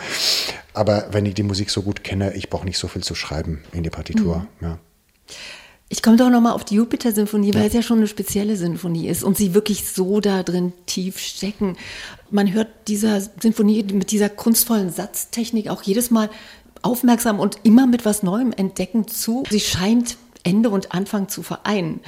Aber 0.74 1.08
wenn 1.10 1.26
ich 1.26 1.34
die 1.34 1.42
Musik 1.42 1.70
so 1.70 1.82
gut 1.82 2.04
kenne, 2.04 2.34
ich 2.34 2.50
brauche 2.50 2.64
nicht 2.64 2.78
so 2.78 2.88
viel 2.88 3.02
zu 3.02 3.14
schreiben 3.14 3.62
in 3.72 3.82
die 3.82 3.90
Partitur. 3.90 4.46
Mhm. 4.60 4.66
Ja. 4.66 4.78
Ich 5.88 6.02
komme 6.02 6.16
doch 6.16 6.30
nochmal 6.30 6.54
auf 6.54 6.64
die 6.64 6.76
Jupiter-Symphonie, 6.76 7.52
weil 7.52 7.62
ja. 7.62 7.66
es 7.66 7.74
ja 7.74 7.82
schon 7.82 7.98
eine 7.98 8.06
spezielle 8.06 8.56
Sinfonie 8.56 9.08
ist 9.08 9.22
und 9.22 9.36
sie 9.36 9.52
wirklich 9.52 9.86
so 9.86 10.20
da 10.20 10.42
drin 10.42 10.72
tief 10.86 11.18
stecken. 11.18 11.76
Man 12.30 12.50
hört 12.54 12.68
dieser 12.88 13.20
Sinfonie 13.20 13.82
mit 13.92 14.10
dieser 14.10 14.30
kunstvollen 14.30 14.90
Satztechnik 14.90 15.68
auch 15.68 15.82
jedes 15.82 16.10
Mal 16.10 16.30
aufmerksam 16.80 17.38
und 17.38 17.58
immer 17.62 17.86
mit 17.86 18.06
was 18.06 18.22
Neuem 18.22 18.52
entdecken 18.52 19.06
zu. 19.06 19.44
Sie 19.50 19.60
scheint 19.60 20.16
Ende 20.44 20.70
und 20.70 20.92
Anfang 20.92 21.28
zu 21.28 21.42
vereinen. 21.42 22.00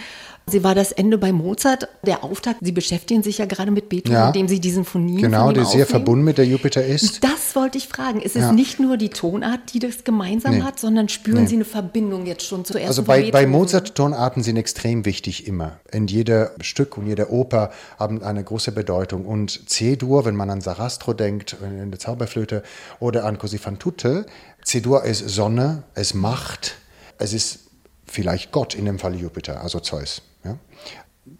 Sie 0.46 0.62
war 0.62 0.74
das 0.74 0.92
Ende 0.92 1.16
bei 1.16 1.32
Mozart, 1.32 1.88
der 2.04 2.22
Auftakt. 2.22 2.58
Sie 2.60 2.72
beschäftigen 2.72 3.22
sich 3.22 3.38
ja 3.38 3.46
gerade 3.46 3.70
mit 3.70 3.88
Beethoven, 3.88 4.12
ja, 4.12 4.26
indem 4.26 4.46
Sie 4.46 4.60
diesen 4.60 4.84
Phonien 4.84 5.22
Genau, 5.22 5.52
der 5.52 5.64
sehr 5.64 5.86
verbunden 5.86 6.22
mit 6.22 6.36
der 6.36 6.44
Jupiter 6.44 6.84
ist. 6.84 7.24
Das 7.24 7.56
wollte 7.56 7.78
ich 7.78 7.88
fragen. 7.88 8.20
Ist 8.20 8.36
ja. 8.36 8.48
es 8.48 8.52
nicht 8.52 8.78
nur 8.78 8.98
die 8.98 9.08
Tonart, 9.08 9.72
die 9.72 9.78
das 9.78 10.04
gemeinsam 10.04 10.56
nee. 10.56 10.62
hat, 10.62 10.78
sondern 10.78 11.08
spüren 11.08 11.44
nee. 11.44 11.48
Sie 11.48 11.54
eine 11.54 11.64
Verbindung 11.64 12.26
jetzt 12.26 12.44
schon 12.46 12.66
zuerst? 12.66 12.88
Also 12.88 13.04
bei, 13.04 13.30
bei 13.30 13.46
Mozart 13.46 13.94
Tonarten 13.94 14.42
sind 14.42 14.58
extrem 14.58 15.06
wichtig 15.06 15.46
immer. 15.46 15.80
In 15.90 16.08
jeder 16.08 16.50
Stück 16.60 16.98
und 16.98 17.06
jeder 17.06 17.30
Oper 17.30 17.70
haben 17.98 18.22
eine 18.22 18.44
große 18.44 18.72
Bedeutung. 18.72 19.24
Und 19.24 19.70
C-Dur, 19.70 20.26
wenn 20.26 20.36
man 20.36 20.50
an 20.50 20.60
Sarastro 20.60 21.14
denkt, 21.14 21.56
in 21.62 21.90
der 21.90 21.98
Zauberflöte 21.98 22.62
oder 23.00 23.24
an 23.24 23.38
Così 23.38 23.56
fan 23.56 23.78
tutte, 23.78 24.26
C-Dur 24.62 25.04
ist 25.04 25.26
Sonne, 25.26 25.84
es 25.94 26.12
Macht, 26.12 26.76
es 27.18 27.32
ist 27.32 27.60
vielleicht 28.04 28.52
Gott, 28.52 28.74
in 28.74 28.84
dem 28.84 28.98
Fall 28.98 29.14
Jupiter, 29.14 29.62
also 29.62 29.80
Zeus. 29.80 30.20
Ja? 30.44 30.58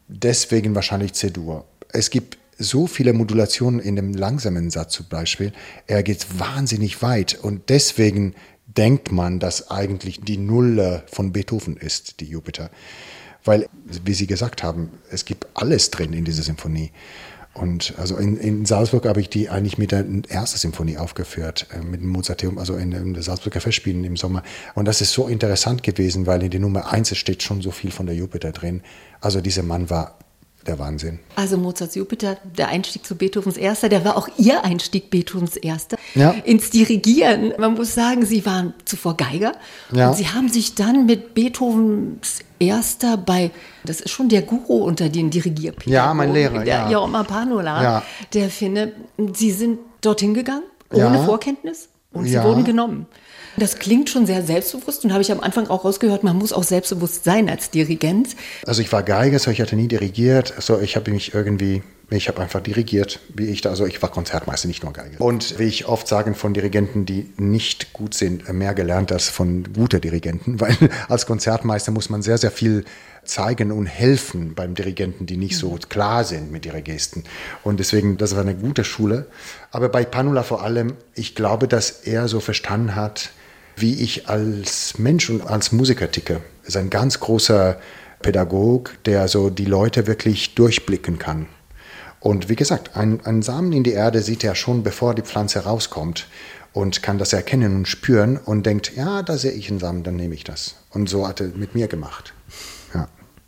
Deswegen 0.08 0.74
wahrscheinlich 0.74 1.12
C-Dur. 1.12 1.66
Es 1.88 2.10
gibt 2.10 2.38
so 2.58 2.86
viele 2.86 3.12
Modulationen 3.12 3.80
in 3.80 3.96
dem 3.96 4.14
langsamen 4.14 4.70
Satz 4.70 4.94
zum 4.94 5.06
Beispiel. 5.06 5.52
Er 5.86 6.02
geht 6.02 6.38
wahnsinnig 6.38 7.02
weit 7.02 7.38
und 7.42 7.68
deswegen 7.68 8.34
denkt 8.66 9.12
man, 9.12 9.40
dass 9.40 9.70
eigentlich 9.70 10.20
die 10.20 10.38
Nulle 10.38 11.04
von 11.06 11.32
Beethoven 11.32 11.76
ist, 11.76 12.20
die 12.20 12.26
Jupiter. 12.26 12.70
Weil, 13.44 13.68
wie 13.84 14.14
Sie 14.14 14.26
gesagt 14.26 14.62
haben, 14.62 14.90
es 15.10 15.24
gibt 15.24 15.46
alles 15.54 15.90
drin 15.90 16.12
in 16.12 16.24
dieser 16.24 16.42
Symphonie. 16.42 16.92
Und 17.54 17.94
also 17.98 18.16
in, 18.16 18.36
in 18.36 18.66
Salzburg 18.66 19.06
habe 19.06 19.20
ich 19.20 19.30
die 19.30 19.48
eigentlich 19.48 19.78
mit 19.78 19.92
der 19.92 20.04
ersten 20.28 20.58
Symphonie 20.58 20.98
aufgeführt, 20.98 21.68
äh, 21.72 21.78
mit 21.84 22.00
dem 22.00 22.08
Mozarteum, 22.08 22.58
also 22.58 22.74
in, 22.76 22.90
in 22.90 23.22
Salzburger 23.22 23.60
Festspielen 23.60 24.02
im 24.02 24.16
Sommer. 24.16 24.42
Und 24.74 24.86
das 24.86 25.00
ist 25.00 25.12
so 25.12 25.28
interessant 25.28 25.84
gewesen, 25.84 26.26
weil 26.26 26.42
in 26.42 26.50
der 26.50 26.60
Nummer 26.60 26.92
1 26.92 27.16
steht 27.16 27.44
schon 27.44 27.62
so 27.62 27.70
viel 27.70 27.92
von 27.92 28.06
der 28.06 28.16
Jupiter 28.16 28.50
drin. 28.50 28.82
Also 29.20 29.40
dieser 29.40 29.62
Mann 29.62 29.88
war 29.88 30.18
der 30.66 30.78
Wahnsinn. 30.78 31.18
Also 31.36 31.56
Mozarts 31.58 31.94
Jupiter, 31.94 32.36
der 32.56 32.68
Einstieg 32.68 33.04
zu 33.04 33.16
Beethovens 33.16 33.56
Erster, 33.56 33.88
der 33.88 34.04
war 34.04 34.16
auch 34.16 34.28
Ihr 34.38 34.64
Einstieg, 34.64 35.10
Beethovens 35.10 35.56
Erster, 35.56 35.96
Ja. 36.14 36.30
ins 36.44 36.70
Dirigieren. 36.70 37.52
Man 37.58 37.74
muss 37.74 37.94
sagen, 37.94 38.24
Sie 38.24 38.44
waren 38.46 38.74
zuvor 38.84 39.16
Geiger 39.16 39.52
Ja. 39.92 40.08
und 40.08 40.16
Sie 40.16 40.28
haben 40.28 40.48
sich 40.48 40.74
dann 40.74 41.06
mit 41.06 41.34
Beethovens 41.34 42.40
Erster 42.58 43.16
bei, 43.16 43.50
das 43.84 44.00
ist 44.00 44.10
schon 44.10 44.28
der 44.28 44.42
Guru 44.42 44.84
unter 44.84 45.08
den 45.08 45.30
Dirigierpädagogen, 45.30 45.92
Ja, 45.92 46.14
mein 46.14 46.32
Lehrer, 46.32 46.58
der 46.64 46.66
ja. 46.66 46.90
Jorma 46.90 47.24
Panola, 47.24 47.82
Ja. 47.82 48.02
der 48.32 48.48
finde, 48.48 48.92
Sie 49.34 49.50
sind 49.50 49.78
dorthin 50.00 50.32
gegangen, 50.34 50.62
ohne. 50.92 51.24
Vorkenntnis 51.24 51.88
und 52.14 52.24
Sie 52.26 52.32
Ja. 52.34 52.44
wurden 52.44 52.64
genommen. 52.64 53.06
Das 53.56 53.76
klingt 53.78 54.10
schon 54.10 54.26
sehr 54.26 54.42
selbstbewusst 54.42 55.04
und 55.04 55.12
habe 55.12 55.22
ich 55.22 55.30
am 55.30 55.38
Anfang 55.40 55.68
auch 55.68 55.84
rausgehört, 55.84 56.24
man 56.24 56.36
muss 56.36 56.52
auch 56.52 56.64
selbstbewusst 56.64 57.22
sein 57.22 57.48
als 57.48 57.70
Dirigent. 57.70 58.30
Also 58.66 58.82
ich 58.82 58.90
war 58.92 59.02
Geiger, 59.04 59.38
so 59.38 59.50
ich 59.50 59.60
hatte 59.60 59.76
nie 59.76 59.86
dirigiert. 59.86 60.52
So 60.58 60.80
ich 60.80 60.96
habe 60.96 61.12
mich 61.12 61.34
irgendwie, 61.34 61.84
ich 62.10 62.26
habe 62.26 62.42
einfach 62.42 62.60
dirigiert, 62.60 63.20
wie 63.32 63.46
ich 63.46 63.60
da, 63.60 63.70
also 63.70 63.86
ich 63.86 64.02
war 64.02 64.10
Konzertmeister, 64.10 64.66
nicht 64.66 64.82
nur 64.82 64.92
Geiger. 64.92 65.20
Und 65.20 65.56
wie 65.60 65.64
ich 65.64 65.86
oft 65.86 66.08
sage 66.08 66.34
von 66.34 66.52
Dirigenten, 66.52 67.06
die 67.06 67.32
nicht 67.36 67.92
gut 67.92 68.14
sind, 68.14 68.52
mehr 68.52 68.74
gelernt 68.74 69.12
als 69.12 69.28
von 69.28 69.72
guten 69.72 70.00
Dirigenten, 70.00 70.58
weil 70.60 70.76
als 71.08 71.24
Konzertmeister 71.26 71.92
muss 71.92 72.10
man 72.10 72.22
sehr, 72.22 72.38
sehr 72.38 72.50
viel 72.50 72.84
zeigen 73.24 73.72
und 73.72 73.86
helfen 73.86 74.54
beim 74.54 74.74
Dirigenten, 74.74 75.26
die 75.26 75.36
nicht 75.36 75.56
so 75.56 75.78
klar 75.88 76.24
sind 76.24 76.50
mit 76.52 76.66
ihrer 76.66 76.80
Gesten. 76.80 77.24
Und 77.62 77.80
deswegen, 77.80 78.16
das 78.16 78.34
war 78.34 78.42
eine 78.42 78.54
gute 78.54 78.84
Schule. 78.84 79.26
Aber 79.70 79.88
bei 79.88 80.04
Panula 80.04 80.42
vor 80.42 80.62
allem, 80.62 80.94
ich 81.14 81.34
glaube, 81.34 81.68
dass 81.68 81.90
er 81.90 82.28
so 82.28 82.40
verstanden 82.40 82.94
hat, 82.94 83.30
wie 83.76 83.94
ich 84.02 84.28
als 84.28 84.98
Mensch 84.98 85.30
und 85.30 85.42
als 85.42 85.72
Musiker 85.72 86.10
ticke. 86.10 86.40
Er 86.62 86.68
ist 86.68 86.76
ein 86.76 86.90
ganz 86.90 87.20
großer 87.20 87.78
Pädagog, 88.22 88.96
der 89.04 89.28
so 89.28 89.50
die 89.50 89.64
Leute 89.64 90.06
wirklich 90.06 90.54
durchblicken 90.54 91.18
kann. 91.18 91.46
Und 92.20 92.48
wie 92.48 92.56
gesagt, 92.56 92.96
ein, 92.96 93.20
ein 93.24 93.42
Samen 93.42 93.72
in 93.72 93.84
die 93.84 93.92
Erde 93.92 94.22
sieht 94.22 94.44
er 94.44 94.54
schon, 94.54 94.82
bevor 94.82 95.14
die 95.14 95.22
Pflanze 95.22 95.64
rauskommt 95.64 96.26
und 96.72 97.02
kann 97.02 97.18
das 97.18 97.34
erkennen 97.34 97.76
und 97.76 97.88
spüren 97.88 98.38
und 98.38 98.64
denkt, 98.64 98.96
ja, 98.96 99.22
da 99.22 99.36
sehe 99.36 99.52
ich 99.52 99.70
einen 99.70 99.78
Samen, 99.78 100.02
dann 100.02 100.16
nehme 100.16 100.34
ich 100.34 100.42
das. 100.42 100.76
Und 100.90 101.08
so 101.08 101.28
hat 101.28 101.40
er 101.40 101.48
mit 101.48 101.74
mir 101.74 101.86
gemacht. 101.86 102.32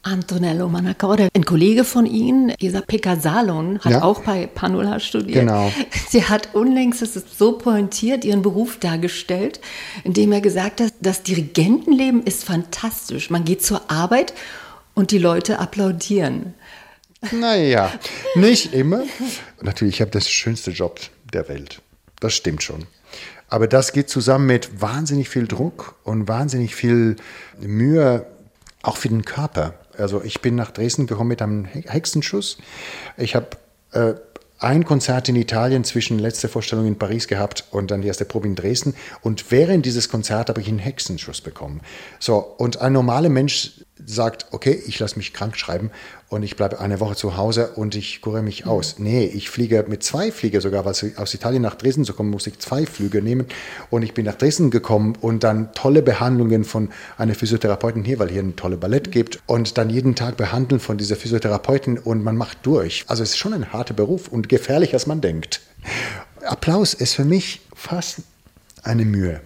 Antonello 0.07 0.69
Manacore, 0.69 1.29
ein 1.35 1.45
Kollege 1.45 1.83
von 1.83 2.07
Ihnen, 2.07 2.53
Isa 2.61 2.81
Pekka 2.81 3.17
Salon, 3.17 3.81
hat 3.81 3.91
Ja. 3.91 4.03
auch 4.03 4.21
bei 4.23 4.47
Panula 4.47 5.01
studiert. 5.01 5.41
Genau. 5.41 5.73
Sie 6.09 6.23
hat 6.25 6.55
unlängst, 6.55 7.03
das 7.03 7.17
ist 7.17 7.37
so 7.37 7.59
pointiert, 7.59 8.25
ihren 8.25 8.41
Beruf 8.41 8.79
dargestellt, 8.79 9.61
indem 10.05 10.31
er 10.31 10.41
gesagt 10.41 10.81
hat, 10.81 10.93
das 11.01 11.25
Dirigentenleben 11.25 12.23
ist 12.23 12.45
fantastisch. 12.45 13.31
Man 13.31 13.45
geht 13.45 13.65
zur 13.65 13.91
Arbeit 13.91 14.33
und 14.95 15.11
die 15.11 15.19
Leute 15.19 15.59
applaudieren. 15.59 16.55
Naja, 17.33 17.93
nicht 18.37 18.73
immer. 18.75 19.03
Natürlich, 19.61 19.97
ich 19.97 20.01
habe 20.03 20.13
das 20.13 20.31
schönste 20.31 20.71
Job 20.71 21.01
der 21.33 21.49
Welt. 21.49 21.83
Das 22.21 22.33
stimmt 22.33 22.63
schon. 22.63 22.87
Aber 23.49 23.67
das 23.67 23.93
geht 23.93 24.09
zusammen 24.09 24.47
mit 24.47 24.81
wahnsinnig 24.81 25.29
viel 25.29 25.49
Druck 25.49 25.97
und 26.05 26.29
wahnsinnig 26.29 26.77
viel 26.77 27.17
Mühe, 27.61 28.25
auch 28.83 28.97
für 28.97 29.09
den 29.09 29.25
Körper. 29.25 29.75
Also 29.99 30.23
ich 30.23 30.41
bin 30.41 30.55
nach 30.55 30.71
Dresden 30.71 31.07
gekommen 31.07 31.29
mit 31.29 31.43
einem 31.43 31.65
He- 31.65 31.85
Hexenschuss. 31.87 32.59
Ich 33.17 33.35
habe 33.35 33.49
äh, 33.93 34.15
ein 34.59 34.85
Konzert 34.85 35.29
in 35.29 35.37
Italien 35.37 35.85
zwischen 35.85 36.19
letzter 36.19 36.49
Vorstellung 36.49 36.87
in 36.87 36.99
Paris 36.99 37.29
gehabt 37.29 37.65
und 37.71 37.91
dann 37.91 38.03
die 38.03 38.09
erste 38.09 38.25
Probe 38.25 38.47
in 38.47 38.55
Dresden. 38.55 38.95
Und 39.21 39.51
während 39.51 39.85
dieses 39.85 40.09
Konzerts 40.09 40.49
habe 40.49 40.61
ich 40.61 40.69
einen 40.69 40.79
Hexenschuss 40.79 41.41
bekommen. 41.41 41.81
So, 42.19 42.39
und 42.39 42.81
ein 42.81 42.93
normaler 42.93 43.29
Mensch 43.29 43.85
sagt, 44.05 44.47
okay, 44.51 44.83
ich 44.87 44.99
lasse 44.99 45.17
mich 45.17 45.33
krank 45.33 45.57
schreiben 45.57 45.91
und 46.29 46.43
ich 46.43 46.57
bleibe 46.57 46.81
eine 46.81 47.01
Woche 47.01 47.17
zu 47.17 47.37
Hause 47.37 47.71
und 47.77 47.95
ich 47.95 48.21
kuriere 48.21 48.43
mich 48.43 48.67
aus. 48.67 48.99
Nee, 48.99 49.25
ich 49.25 49.49
fliege 49.49 49.85
mit 49.89 50.03
zwei 50.03 50.31
Flieger 50.31 50.61
sogar, 50.61 50.85
weil 50.85 50.95
aus 51.17 51.35
Italien 51.35 51.63
nach 51.63 51.77
Dresden 51.77 52.05
zu 52.05 52.13
kommen, 52.13 52.31
musste 52.31 52.51
ich 52.51 52.59
zwei 52.59 52.85
Flüge 52.85 53.23
nehmen 53.23 53.47
und 53.89 54.03
ich 54.03 54.13
bin 54.13 54.27
nach 54.27 54.35
Dresden 54.35 54.71
gekommen 54.71 55.17
und 55.21 55.45
dann 55.45 55.73
tolle 55.73 56.03
Behandlungen 56.03 56.65
von 56.65 56.91
einer 57.17 57.35
Physiotherapeutin 57.35 58.05
hier, 58.05 58.19
weil 58.19 58.29
hier 58.29 58.43
ein 58.43 58.57
tolle 58.57 58.77
Ballett 58.77 59.13
gibt 59.13 59.41
und 59.47 59.79
dann 59.79 59.89
jeden 59.89 60.15
Tag 60.15 60.37
behandeln 60.37 60.81
von 60.81 60.99
dieser 60.99 61.17
Physiotherapeutin 61.17 61.99
und 61.99 62.23
man 62.23 62.37
macht 62.37 62.59
durch. 62.65 63.05
Also 63.07 63.23
es 63.23 63.31
ist 63.31 63.39
schon 63.39 63.55
ein 63.55 63.73
harter 63.73 63.95
Beruf 63.95 64.29
und 64.29 64.49
gefährlich, 64.49 64.93
als 64.93 65.07
man 65.07 65.21
denkt. 65.23 65.63
Applaus 66.45 66.93
ist 66.93 67.15
für 67.15 67.25
mich 67.25 67.63
fast 67.75 68.19
eine 68.83 69.05
Mühe. 69.05 69.41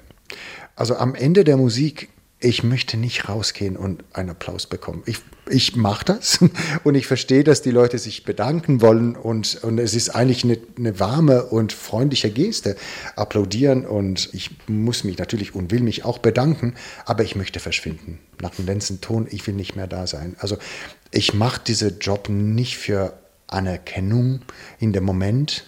Also 0.76 0.97
am 0.97 1.14
Ende 1.14 1.45
der 1.45 1.57
Musik, 1.57 2.09
ich 2.42 2.62
möchte 2.62 2.97
nicht 2.97 3.28
rausgehen 3.28 3.76
und 3.76 4.02
einen 4.14 4.30
Applaus 4.30 4.66
bekommen. 4.66 5.02
Ich, 5.04 5.18
ich 5.49 5.76
mache 5.76 6.06
das 6.06 6.38
und 6.85 6.94
ich 6.94 7.06
verstehe, 7.06 7.44
dass 7.44 7.61
die 7.61 7.70
Leute 7.70 7.99
sich 7.99 8.25
bedanken 8.25 8.80
wollen 8.80 9.14
und, 9.14 9.62
und 9.62 9.78
es 9.78 9.94
ist 9.94 10.11
eigentlich 10.11 10.44
eine, 10.44 10.59
eine 10.78 10.99
warme 10.99 11.44
und 11.44 11.75
freundliche 11.75 12.30
Geste, 12.30 12.76
applaudieren 13.14 13.85
und 13.85 14.30
ich 14.32 14.50
muss 14.68 15.04
mich 15.04 15.18
natürlich 15.18 15.54
und 15.54 15.70
will 15.70 15.82
mich 15.82 16.04
auch 16.06 16.18
bedanken, 16.18 16.75
aber 17.04 17.25
ich 17.25 17.37
möchte 17.37 17.61
verschwinden. 17.61 18.18
Nach 18.40 18.54
dem 18.54 18.64
letzten 18.64 19.02
Ton, 19.02 19.26
ich 19.30 19.47
will 19.47 19.54
nicht 19.54 19.76
mehr 19.76 19.87
da 19.87 20.06
sein. 20.06 20.35
Also 20.38 20.56
ich 21.11 21.35
mache 21.35 21.61
diesen 21.62 21.99
Job 21.99 22.30
nicht 22.30 22.78
für 22.78 23.12
Anerkennung 23.49 24.40
in 24.78 24.92
dem 24.94 25.04
Moment, 25.04 25.66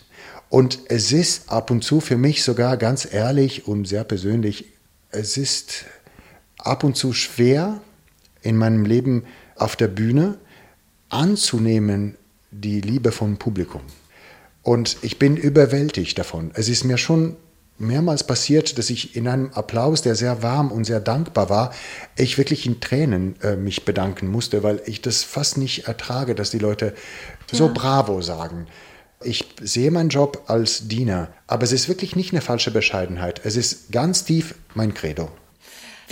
und 0.48 0.80
es 0.90 1.12
ist 1.12 1.50
ab 1.50 1.70
und 1.70 1.82
zu 1.82 2.00
für 2.00 2.18
mich 2.18 2.44
sogar 2.44 2.76
ganz 2.76 3.10
ehrlich 3.10 3.66
und 3.66 3.86
sehr 3.88 4.04
persönlich, 4.04 4.66
es 5.10 5.38
ist 5.38 5.86
ab 6.64 6.84
und 6.84 6.96
zu 6.96 7.12
schwer 7.12 7.80
in 8.42 8.56
meinem 8.56 8.84
Leben 8.84 9.24
auf 9.56 9.76
der 9.76 9.88
Bühne 9.88 10.38
anzunehmen 11.08 12.16
die 12.50 12.80
Liebe 12.80 13.12
vom 13.12 13.36
Publikum. 13.36 13.82
Und 14.62 14.98
ich 15.02 15.18
bin 15.18 15.36
überwältigt 15.36 16.18
davon. 16.18 16.52
Es 16.54 16.68
ist 16.68 16.84
mir 16.84 16.98
schon 16.98 17.36
mehrmals 17.78 18.24
passiert, 18.24 18.78
dass 18.78 18.90
ich 18.90 19.16
in 19.16 19.26
einem 19.26 19.50
Applaus, 19.52 20.02
der 20.02 20.14
sehr 20.14 20.42
warm 20.42 20.70
und 20.70 20.84
sehr 20.84 21.00
dankbar 21.00 21.50
war, 21.50 21.72
ich 22.16 22.38
wirklich 22.38 22.64
in 22.66 22.80
Tränen 22.80 23.40
äh, 23.42 23.56
mich 23.56 23.84
bedanken 23.84 24.28
musste, 24.28 24.62
weil 24.62 24.80
ich 24.86 25.02
das 25.02 25.24
fast 25.24 25.58
nicht 25.58 25.88
ertrage, 25.88 26.34
dass 26.34 26.50
die 26.50 26.58
Leute 26.58 26.94
so 27.50 27.70
bravo 27.74 28.22
sagen. 28.22 28.66
Ich 29.24 29.54
sehe 29.60 29.90
meinen 29.90 30.08
Job 30.08 30.44
als 30.46 30.88
Diener, 30.88 31.28
aber 31.46 31.64
es 31.64 31.72
ist 31.72 31.88
wirklich 31.88 32.16
nicht 32.16 32.32
eine 32.32 32.40
falsche 32.40 32.70
Bescheidenheit. 32.70 33.40
Es 33.44 33.56
ist 33.56 33.92
ganz 33.92 34.24
tief 34.24 34.54
mein 34.74 34.94
Credo. 34.94 35.28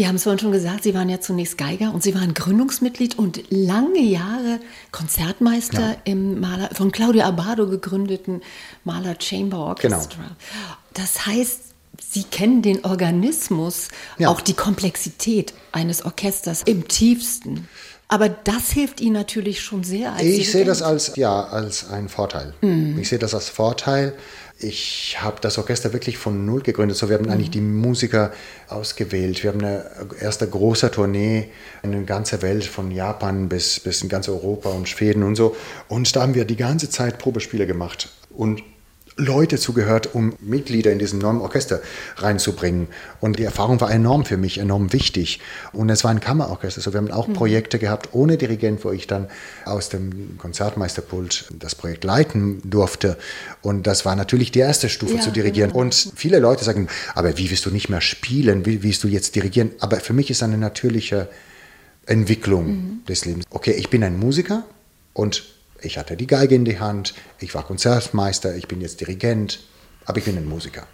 Wir 0.01 0.09
haben 0.09 0.17
es 0.17 0.23
vorhin 0.23 0.39
schon 0.39 0.51
gesagt, 0.53 0.85
Sie 0.85 0.95
waren 0.95 1.11
ja 1.11 1.21
zunächst 1.21 1.59
Geiger 1.59 1.93
und 1.93 2.03
Sie 2.03 2.15
waren 2.15 2.33
Gründungsmitglied 2.33 3.19
und 3.19 3.43
lange 3.51 4.01
Jahre 4.01 4.59
Konzertmeister 4.93 5.79
Ja. 5.91 5.97
im 6.05 6.41
Maler, 6.41 6.71
von 6.73 6.91
Claudio 6.91 7.25
Abbado 7.25 7.69
gegründeten 7.69 8.41
Maler 8.85 9.17
Chamber 9.21 9.59
Orchestra. 9.59 9.99
Genau. 10.23 10.31
Das 10.95 11.27
heißt, 11.27 11.61
Sie 11.99 12.23
kennen 12.23 12.63
den 12.63 12.83
Organismus, 12.87 13.89
Ja. 14.17 14.31
auch 14.31 14.41
die 14.41 14.55
Komplexität 14.55 15.53
eines 15.73 16.03
Orchesters 16.03 16.63
im 16.63 16.89
tiefsten. 16.89 17.69
Aber 18.09 18.31
das 18.31 18.71
hilft 18.71 19.03
Ihnen 19.03 19.13
natürlich 19.13 19.61
schon 19.61 19.85
sehr. 19.85 20.15
Als 20.15 20.23
Ich 20.23 20.51
sehe 20.51 20.65
das 20.65 20.81
als, 20.81 21.15
ja, 21.17 21.43
als 21.45 21.91
einen 21.91 22.09
Vorteil. 22.09 22.55
Ich 22.99 23.11
sehe 23.11 23.19
das 23.19 23.35
als 23.35 23.51
Vorteil. 23.51 24.15
Ich 24.63 25.17
habe 25.21 25.41
das 25.41 25.57
Orchester 25.57 25.95
wirklich 25.95 26.19
von 26.19 26.45
Null 26.45 26.61
gegründet. 26.61 26.97
So, 26.97 27.09
wir 27.09 27.17
haben 27.17 27.31
eigentlich 27.31 27.51
die 27.51 27.63
Musiker 27.63 28.31
ausgewählt. 28.69 29.43
Wir 29.43 29.53
haben 29.53 29.61
eine 29.61 29.91
erste 30.21 30.47
große 30.47 30.91
Tournee 30.91 31.49
in 31.83 31.93
der 31.93 32.03
ganzen 32.03 32.43
Welt, 32.43 32.65
von 32.65 32.91
Japan 32.91 33.49
bis, 33.49 33.81
bis 33.81 34.03
in 34.03 34.11
ganz 34.11 34.29
Europa 34.29 34.69
und 34.69 34.87
Schweden 34.87 35.23
und 35.23 35.35
so. 35.35 35.57
Und 35.89 36.15
da 36.15 36.21
haben 36.23 36.35
wir 36.35 36.45
die 36.45 36.57
ganze 36.57 36.91
Zeit 36.91 37.19
Probespiele 37.19 37.67
gemacht. 37.67 38.11
Und 38.29 38.63
Leute 39.21 39.59
zugehört, 39.59 40.15
um 40.15 40.35
Mitglieder 40.41 40.91
in 40.91 40.99
diesem 40.99 41.19
neuen 41.19 41.39
Orchester 41.41 41.81
reinzubringen. 42.17 42.89
Und 43.21 43.39
die 43.39 43.45
Erfahrung 43.45 43.81
war 43.81 43.91
enorm 43.91 44.25
für 44.25 44.37
mich, 44.37 44.59
enorm 44.59 44.93
wichtig. 44.93 45.41
Und 45.73 45.91
es 45.91 46.03
war 46.05 46.11
ein 46.11 46.21
Kammerorchester. 46.21 46.81
So, 46.81 46.93
wir 46.93 46.99
haben 46.99 47.11
auch 47.11 47.33
Projekte 47.33 47.79
gehabt 47.79 48.09
ohne 48.13 48.37
Dirigent, 48.37 48.85
wo 48.85 48.91
ich 48.91 49.07
dann 49.07 49.29
aus 49.65 49.89
dem 49.91 50.39
Konzertmeisterpult 50.39 51.51
das 51.59 51.75
Projekt 51.75 52.05
leiten 52.05 52.61
durfte. 52.65 53.17
Und 53.63 53.87
das 53.87 54.05
war 54.05 54.17
natürlich 54.17 54.51
die 54.51 54.61
erste 54.61 54.89
Stufe 54.89 55.17
Ja, 55.17 55.21
zu 55.21 55.31
dirigieren. 55.31 55.71
genau. 55.71 55.83
Und 55.83 56.13
viele 56.17 56.39
Leute 56.39 56.65
sagen, 56.65 56.89
aber 57.15 57.37
wie 57.39 57.51
willst 57.51 57.67
du 57.67 57.71
nicht 57.71 57.89
mehr 57.91 58.01
spielen? 58.01 58.65
Wie 58.67 58.83
willst 58.83 59.05
du 59.05 59.09
jetzt 59.09 59.35
dirigieren? 59.37 59.71
Aber 59.81 59.99
für 60.01 60.13
mich 60.15 60.31
ist 60.31 60.43
eine 60.43 60.57
natürliche 60.59 61.29
Entwicklung 62.07 63.01
des 63.09 63.25
Lebens. 63.25 63.45
Okay, 63.51 63.73
ich 63.73 63.91
bin 63.91 64.03
ein 64.03 64.19
Musiker 64.19 64.65
und 65.13 65.45
ich 65.83 65.99
hatte 65.99 66.17
die 66.17 66.27
Geige 66.27 66.55
in 66.55 66.65
die 66.65 66.79
Hand, 66.79 67.15
ich 67.39 67.55
war 67.55 67.65
Konzertmeister, 67.65 68.55
ich 68.55 68.69
bin 68.69 68.81
jetzt 68.81 69.01
Dirigent, 69.01 69.61
aber 70.05 70.19
ich 70.19 70.25
bin 70.25 70.37
ein 70.37 70.49
Musiker. 70.49 70.87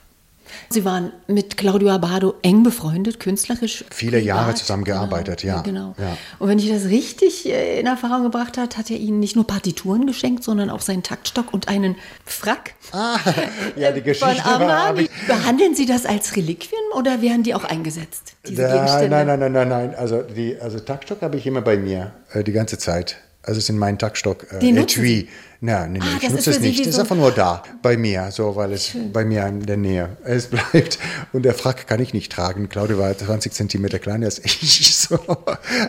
Sie 0.69 0.85
waren 0.85 1.13
mit 1.27 1.57
Claudio 1.57 1.91
Abbado 1.91 2.35
eng 2.43 2.63
befreundet, 2.63 3.21
künstlerisch. 3.21 3.85
Viele 3.91 4.19
Jahre 4.19 4.45
privat. 4.45 4.59
zusammengearbeitet, 4.59 5.43
ja. 5.43 5.61
Genau. 5.63 5.95
Ja. 5.99 6.17
Und 6.39 6.49
wenn 6.49 6.59
ich 6.59 6.69
das 6.69 6.87
richtig 6.87 7.47
äh, 7.49 7.81
in 7.81 7.87
Erfahrung 7.87 8.25
gebracht 8.25 8.59
habe, 8.59 8.75
hat 8.77 8.91
er 8.91 8.97
Ihnen 8.97 9.21
nicht 9.21 9.37
nur 9.37 9.47
Partituren 9.47 10.07
geschenkt, 10.07 10.45
sondern 10.45 10.71
auch 10.71 10.81
seinen 10.81 11.03
Taktstock 11.03 11.53
und 11.53 11.69
einen 11.69 11.97
Frack 12.25 12.75
Ah, 12.93 13.19
ja, 13.77 13.91
die 13.91 14.01
von 14.01 14.05
Geschichte 14.05 14.45
hab 14.45 14.61
Armani. 14.61 15.09
Behandeln 15.27 15.75
Sie 15.75 15.87
das 15.87 16.07
als 16.07 16.37
Reliquien 16.37 16.81
oder 16.95 17.21
werden 17.23 17.43
die 17.43 17.55
auch 17.55 17.65
eingesetzt, 17.65 18.35
diese 18.47 18.63
Nein, 18.63 19.11
nein, 19.11 19.27
nein, 19.27 19.39
nein, 19.41 19.53
nein, 19.53 19.69
nein. 19.69 19.95
Also, 19.97 20.23
die, 20.23 20.57
also 20.61 20.79
Taktstock 20.79 21.23
habe 21.23 21.37
ich 21.37 21.47
immer 21.47 21.63
bei 21.63 21.77
mir, 21.77 22.13
äh, 22.33 22.45
die 22.45 22.53
ganze 22.53 22.79
Zeit. 22.79 23.17
Also 23.47 23.59
es 23.59 23.65
ist 23.65 23.71
in 23.71 23.79
meinem 23.79 23.99
Taktstock 23.99 24.47
äh, 24.61 24.69
Etui. 24.77 25.29
Nein, 25.61 25.95
nein, 25.95 26.03
Ah, 26.03 26.19
ich 26.21 26.29
nutze 26.31 26.51
es 26.51 26.61
nicht. 26.61 26.81
Das 26.81 26.89
ist 26.89 26.99
einfach 26.99 27.17
nur 27.17 27.31
da, 27.33 27.63
bei 27.81 27.97
mir, 27.97 28.31
so, 28.31 28.57
weil 28.57 28.73
es 28.73 28.91
bei 29.13 29.25
mir 29.25 29.47
in 29.47 29.65
der 29.65 29.77
Nähe 29.79 30.17
es 30.25 30.47
bleibt. 30.51 30.99
Und 31.33 31.45
der 31.45 31.55
Frack 31.55 31.87
kann 31.87 32.01
ich 32.01 32.13
nicht 32.13 32.31
tragen. 32.31 32.69
Claudia 32.69 32.99
war 32.99 33.17
20 33.17 33.53
Zentimeter 33.53 33.99
kleiner 33.99 34.27
als 34.27 34.39
ich. 34.45 34.93
So. 35.07 35.21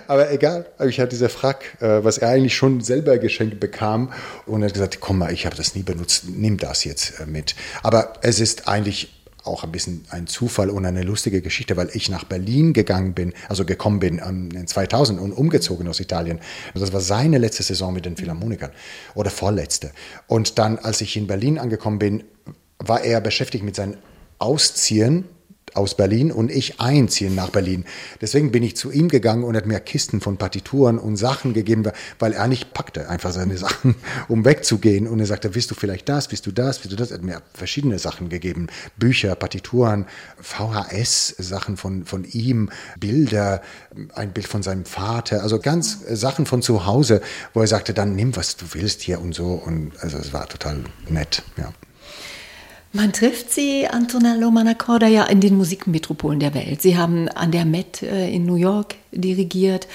Aber 0.08 0.32
egal, 0.32 0.68
ich 0.88 1.00
hatte 1.00 1.10
dieser 1.10 1.30
Frack, 1.30 1.82
äh, 1.82 2.04
was 2.04 2.20
er 2.20 2.30
eigentlich 2.30 2.56
schon 2.56 2.82
selber 2.82 3.18
geschenkt 3.18 3.60
bekam. 3.60 4.14
Und 4.46 4.62
er 4.62 4.68
hat 4.68 4.74
gesagt, 4.74 5.00
komm 5.00 5.18
mal, 5.18 5.34
ich 5.34 5.48
habe 5.48 5.56
das 5.56 5.74
nie 5.74 5.82
benutzt, 5.82 6.26
nimm 6.30 6.58
das 6.58 6.84
jetzt 6.84 7.20
äh, 7.20 7.26
mit. 7.26 7.56
Aber 7.82 8.14
es 8.22 8.40
ist 8.40 8.68
eigentlich 8.68 9.17
auch 9.48 9.64
ein 9.64 9.72
bisschen 9.72 10.06
ein 10.10 10.28
Zufall 10.28 10.70
und 10.70 10.86
eine 10.86 11.04
lustige 11.04 11.42
Geschichte, 11.42 11.78
weil 11.78 11.90
ich 11.94 12.10
nach 12.10 12.24
Berlin 12.24 12.74
gegangen 12.74 13.14
bin, 13.14 13.34
also 13.50 13.66
gekommen 13.66 14.00
bin 14.00 14.22
ähm, 14.26 14.50
in 14.54 14.68
2000 14.68 15.20
und 15.20 15.32
umgezogen 15.32 15.88
aus 15.88 16.00
Italien. 16.00 16.40
Also 16.74 16.86
das 16.86 16.94
war 16.94 17.02
seine 17.02 17.38
letzte 17.38 17.64
Saison 17.64 17.94
mit 17.94 18.06
den 18.06 18.18
Philharmonikern 18.18 18.72
oder 19.16 19.30
vorletzte. 19.30 19.92
Und 20.28 20.60
dann, 20.60 20.78
als 20.78 21.02
ich 21.02 21.18
in 21.18 21.28
Berlin 21.28 21.58
angekommen 21.58 22.00
bin, 22.00 22.24
war 22.80 23.04
er 23.04 23.22
beschäftigt 23.22 23.64
mit 23.64 23.76
seinem 23.76 23.98
Ausziehen 24.40 25.26
aus 25.78 25.96
Berlin 25.96 26.32
und 26.32 26.52
ich 26.52 26.80
einziehen 26.80 27.36
nach 27.36 27.50
Berlin. 27.50 27.86
Deswegen 28.20 28.52
bin 28.52 28.64
ich 28.64 28.76
zu 28.76 28.92
ihm 28.92 29.08
gegangen 29.08 29.44
und 29.44 29.56
hat 29.56 29.66
mir 29.66 29.80
Kisten 29.80 30.22
von 30.22 30.38
Partituren 30.38 30.98
und 30.98 31.18
Sachen 31.18 31.54
gegeben, 31.54 31.84
weil 32.20 32.34
er 32.34 32.48
nicht 32.48 32.74
packte 32.74 33.10
einfach 33.10 33.32
seine 33.32 33.58
Sachen, 33.58 33.96
um 34.28 34.44
wegzugehen. 34.44 35.08
Und 35.08 35.20
er 35.20 35.26
sagte, 35.26 35.56
willst 35.56 35.72
du 35.72 35.76
vielleicht 35.76 36.10
das, 36.10 36.32
willst 36.32 36.46
du 36.46 36.52
das, 36.52 36.84
willst 36.84 36.92
du 36.92 36.96
das? 36.96 37.12
Er 37.12 37.18
hat 37.18 37.24
mir 37.24 37.42
verschiedene 37.54 38.00
Sachen 38.00 38.30
gegeben. 38.30 38.68
Bücher, 38.98 39.36
Partituren, 39.36 40.06
VHS-Sachen 40.42 41.78
von, 41.78 42.06
von 42.06 42.26
ihm, 42.26 42.70
Bilder, 43.00 43.62
ein 44.16 44.34
Bild 44.34 44.48
von 44.48 44.64
seinem 44.64 44.86
Vater, 44.86 45.44
also 45.44 45.60
ganz 45.60 46.00
Sachen 46.10 46.46
von 46.46 46.62
zu 46.62 46.86
Hause, 46.86 47.22
wo 47.54 47.62
er 47.62 47.68
sagte, 47.68 47.94
dann 47.94 48.16
nimm, 48.16 48.36
was 48.36 48.58
du 48.58 48.66
willst 48.74 49.02
hier 49.02 49.22
und 49.22 49.34
so. 49.34 49.54
Und 49.54 49.92
also 50.02 50.18
es 50.18 50.34
war 50.34 50.48
total 50.48 50.84
nett, 51.10 51.44
ja. 51.58 51.72
Man 52.98 53.14
trifft 53.14 53.52
Sie, 53.52 53.88
Antonello 53.88 54.50
Manacorda, 54.50 55.06
ja 55.06 55.26
in 55.26 55.40
den 55.40 55.56
Musikmetropolen 55.56 56.40
der 56.40 56.56
Welt. 56.56 56.82
Sie 56.82 56.98
haben 56.98 57.30
an 57.30 57.52
der 57.52 57.64
Met 57.64 58.02
äh, 58.02 58.28
in 58.34 58.48
New 58.48 58.56
York 58.56 58.96
dirigiert, 59.12 59.88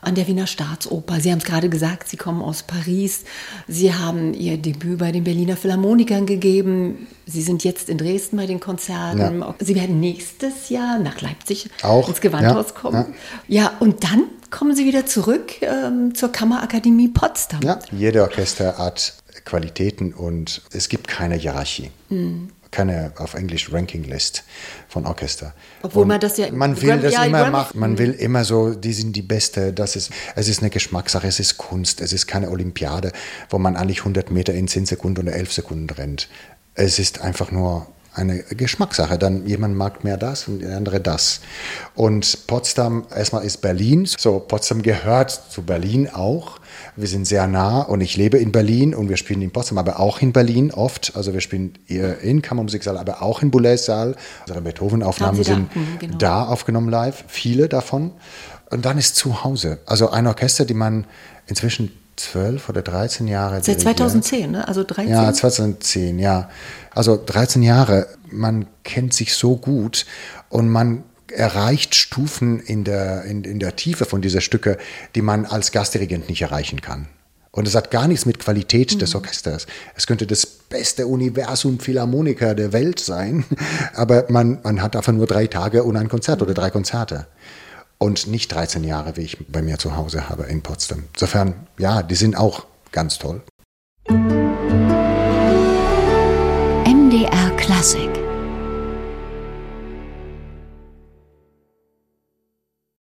an 0.00 0.16
der 0.16 0.26
Wiener 0.26 0.48
Staatsoper. 0.48 1.20
Sie 1.20 1.30
haben 1.30 1.38
es 1.38 1.44
gerade 1.44 1.68
gesagt, 1.68 2.08
Sie 2.08 2.16
kommen 2.16 2.42
aus 2.42 2.64
Paris. 2.64 3.22
Sie 3.68 3.94
haben 3.94 4.34
Ihr 4.34 4.58
Debüt 4.58 4.98
bei 4.98 5.12
den 5.12 5.22
Berliner 5.22 5.56
Philharmonikern 5.56 6.26
gegeben. 6.26 7.06
Sie 7.26 7.42
sind 7.42 7.62
jetzt 7.62 7.88
in 7.88 7.96
Dresden 7.96 8.36
bei 8.36 8.46
den 8.46 8.58
Konzerten. 8.58 9.40
Ja. 9.40 9.54
Sie 9.60 9.76
werden 9.76 10.00
nächstes 10.00 10.68
Jahr 10.68 10.98
nach 10.98 11.20
Leipzig 11.20 11.70
Auch, 11.82 12.08
ins 12.08 12.20
Gewandhaus 12.20 12.70
ja, 12.70 12.80
kommen. 12.80 13.14
Ja. 13.46 13.72
und 13.78 14.02
dann 14.02 14.24
kommen 14.50 14.74
Sie 14.74 14.84
wieder 14.84 15.06
zurück 15.06 15.60
ähm, 15.60 16.14
zur 16.14 16.32
Kammerakademie 16.32 17.08
Potsdam. 17.08 17.60
Ja, 17.62 17.78
jede 17.92 18.22
Orchester 18.22 18.78
hat 18.78 19.14
Qualitäten 19.48 20.12
und 20.12 20.62
es 20.72 20.88
gibt 20.90 21.08
keine 21.08 21.34
Hierarchie. 21.34 21.90
Hm. 22.10 22.50
Keine 22.70 23.12
auf 23.16 23.32
Englisch 23.32 23.72
Ranking 23.72 24.04
List 24.04 24.44
von 24.88 25.06
Orchester. 25.06 25.54
Obwohl 25.82 26.02
Und 26.02 26.08
man 26.08 26.20
das 26.20 26.36
ja- 26.36 26.52
Man 26.52 26.78
will 26.82 26.90
Gram- 26.90 27.00
das 27.02 27.14
ja, 27.14 27.24
immer 27.24 27.40
Gram- 27.44 27.52
machen. 27.52 27.80
Man 27.80 27.96
will 27.96 28.10
immer 28.12 28.44
so, 28.44 28.74
die 28.74 28.92
sind 28.92 29.16
die 29.16 29.22
Beste. 29.22 29.72
Das 29.72 29.96
ist, 29.96 30.10
es 30.36 30.48
ist 30.48 30.60
eine 30.60 30.68
Geschmackssache, 30.68 31.26
es 31.26 31.40
ist 31.40 31.56
Kunst, 31.56 32.02
es 32.02 32.12
ist 32.12 32.26
keine 32.26 32.50
Olympiade, 32.50 33.12
wo 33.48 33.58
man 33.58 33.74
eigentlich 33.74 34.00
100 34.04 34.30
Meter 34.30 34.52
in 34.52 34.68
10 34.68 34.84
Sekunden 34.84 35.22
oder 35.22 35.32
11 35.32 35.50
Sekunden 35.50 35.88
rennt. 35.88 36.28
Es 36.74 36.98
ist 36.98 37.22
einfach 37.22 37.50
nur 37.50 37.86
eine 38.18 38.42
Geschmackssache. 38.42 39.18
Dann 39.18 39.46
jemand 39.46 39.76
mag 39.76 40.04
mehr 40.04 40.16
das 40.16 40.48
und 40.48 40.60
der 40.60 40.76
andere 40.76 41.00
das. 41.00 41.40
Und 41.94 42.46
Potsdam, 42.46 43.06
erstmal 43.14 43.44
ist 43.44 43.58
Berlin. 43.58 44.06
So, 44.06 44.40
Potsdam 44.40 44.82
gehört 44.82 45.30
zu 45.30 45.62
Berlin 45.62 46.08
auch. 46.12 46.60
Wir 46.96 47.08
sind 47.08 47.26
sehr 47.26 47.46
nah 47.46 47.80
und 47.82 48.00
ich 48.00 48.16
lebe 48.16 48.38
in 48.38 48.52
Berlin 48.52 48.94
und 48.94 49.08
wir 49.08 49.16
spielen 49.16 49.40
in 49.40 49.50
Potsdam, 49.50 49.78
aber 49.78 50.00
auch 50.00 50.20
in 50.20 50.32
Berlin 50.32 50.72
oft. 50.72 51.12
Also 51.14 51.32
wir 51.32 51.40
spielen 51.40 51.74
in 51.86 52.42
Kammermusiksaal, 52.42 52.98
aber 52.98 53.22
auch 53.22 53.40
in 53.40 53.50
Boulez-Saal. 53.50 54.16
Unsere 54.46 54.60
Beethoven-Aufnahmen 54.60 55.36
Sie 55.36 55.44
da? 55.44 55.54
sind 55.54 55.76
Mhm, 55.76 55.98
genau. 55.98 56.18
da 56.18 56.44
aufgenommen 56.44 56.88
live, 56.88 57.24
viele 57.28 57.68
davon. 57.68 58.12
Und 58.70 58.84
dann 58.84 58.98
ist 58.98 59.16
zu 59.16 59.44
Hause. 59.44 59.78
Also 59.86 60.10
ein 60.10 60.26
Orchester, 60.26 60.64
die 60.64 60.74
man 60.74 61.06
inzwischen 61.46 61.92
12 62.18 62.68
oder 62.68 62.82
13 62.82 63.28
Jahre 63.28 63.56
Seit 63.56 63.66
dirigiert. 63.66 63.98
2010, 63.98 64.50
ne? 64.50 64.68
also 64.68 64.84
13. 64.84 65.08
Ja, 65.08 65.32
2010, 65.32 66.18
ja. 66.18 66.50
Also 66.94 67.20
13 67.24 67.62
Jahre, 67.62 68.06
man 68.30 68.66
kennt 68.84 69.14
sich 69.14 69.34
so 69.34 69.56
gut 69.56 70.06
und 70.48 70.68
man 70.68 71.04
erreicht 71.32 71.94
Stufen 71.94 72.60
in 72.60 72.84
der, 72.84 73.24
in, 73.24 73.44
in 73.44 73.58
der 73.58 73.76
Tiefe 73.76 74.04
von 74.04 74.22
dieser 74.22 74.40
Stücke, 74.40 74.78
die 75.14 75.22
man 75.22 75.44
als 75.44 75.72
Gastdirigent 75.72 76.28
nicht 76.28 76.42
erreichen 76.42 76.80
kann. 76.80 77.06
Und 77.50 77.66
es 77.66 77.74
hat 77.74 77.90
gar 77.90 78.06
nichts 78.06 78.26
mit 78.26 78.38
Qualität 78.38 79.00
des 79.00 79.14
Orchesters. 79.14 79.66
Es 79.96 80.06
könnte 80.06 80.26
das 80.26 80.46
beste 80.46 81.06
Universum 81.06 81.80
Philharmoniker 81.80 82.54
der 82.54 82.72
Welt 82.72 83.00
sein, 83.00 83.44
aber 83.94 84.26
man, 84.28 84.58
man 84.62 84.82
hat 84.82 84.94
einfach 84.94 85.12
nur 85.12 85.26
drei 85.26 85.46
Tage 85.46 85.82
und 85.82 85.96
ein 85.96 86.08
Konzert 86.08 86.42
oder 86.42 86.54
drei 86.54 86.70
Konzerte. 86.70 87.26
Und 87.98 88.28
nicht 88.28 88.52
13 88.54 88.84
Jahre, 88.84 89.16
wie 89.16 89.22
ich 89.22 89.38
bei 89.48 89.60
mir 89.60 89.78
zu 89.78 89.96
Hause 89.96 90.28
habe 90.28 90.44
in 90.44 90.62
Potsdam. 90.62 91.04
Insofern, 91.14 91.66
ja, 91.78 92.02
die 92.02 92.14
sind 92.14 92.36
auch 92.36 92.66
ganz 92.92 93.18
toll. 93.18 93.42
MDR 96.86 97.50
Klassik 97.56 98.27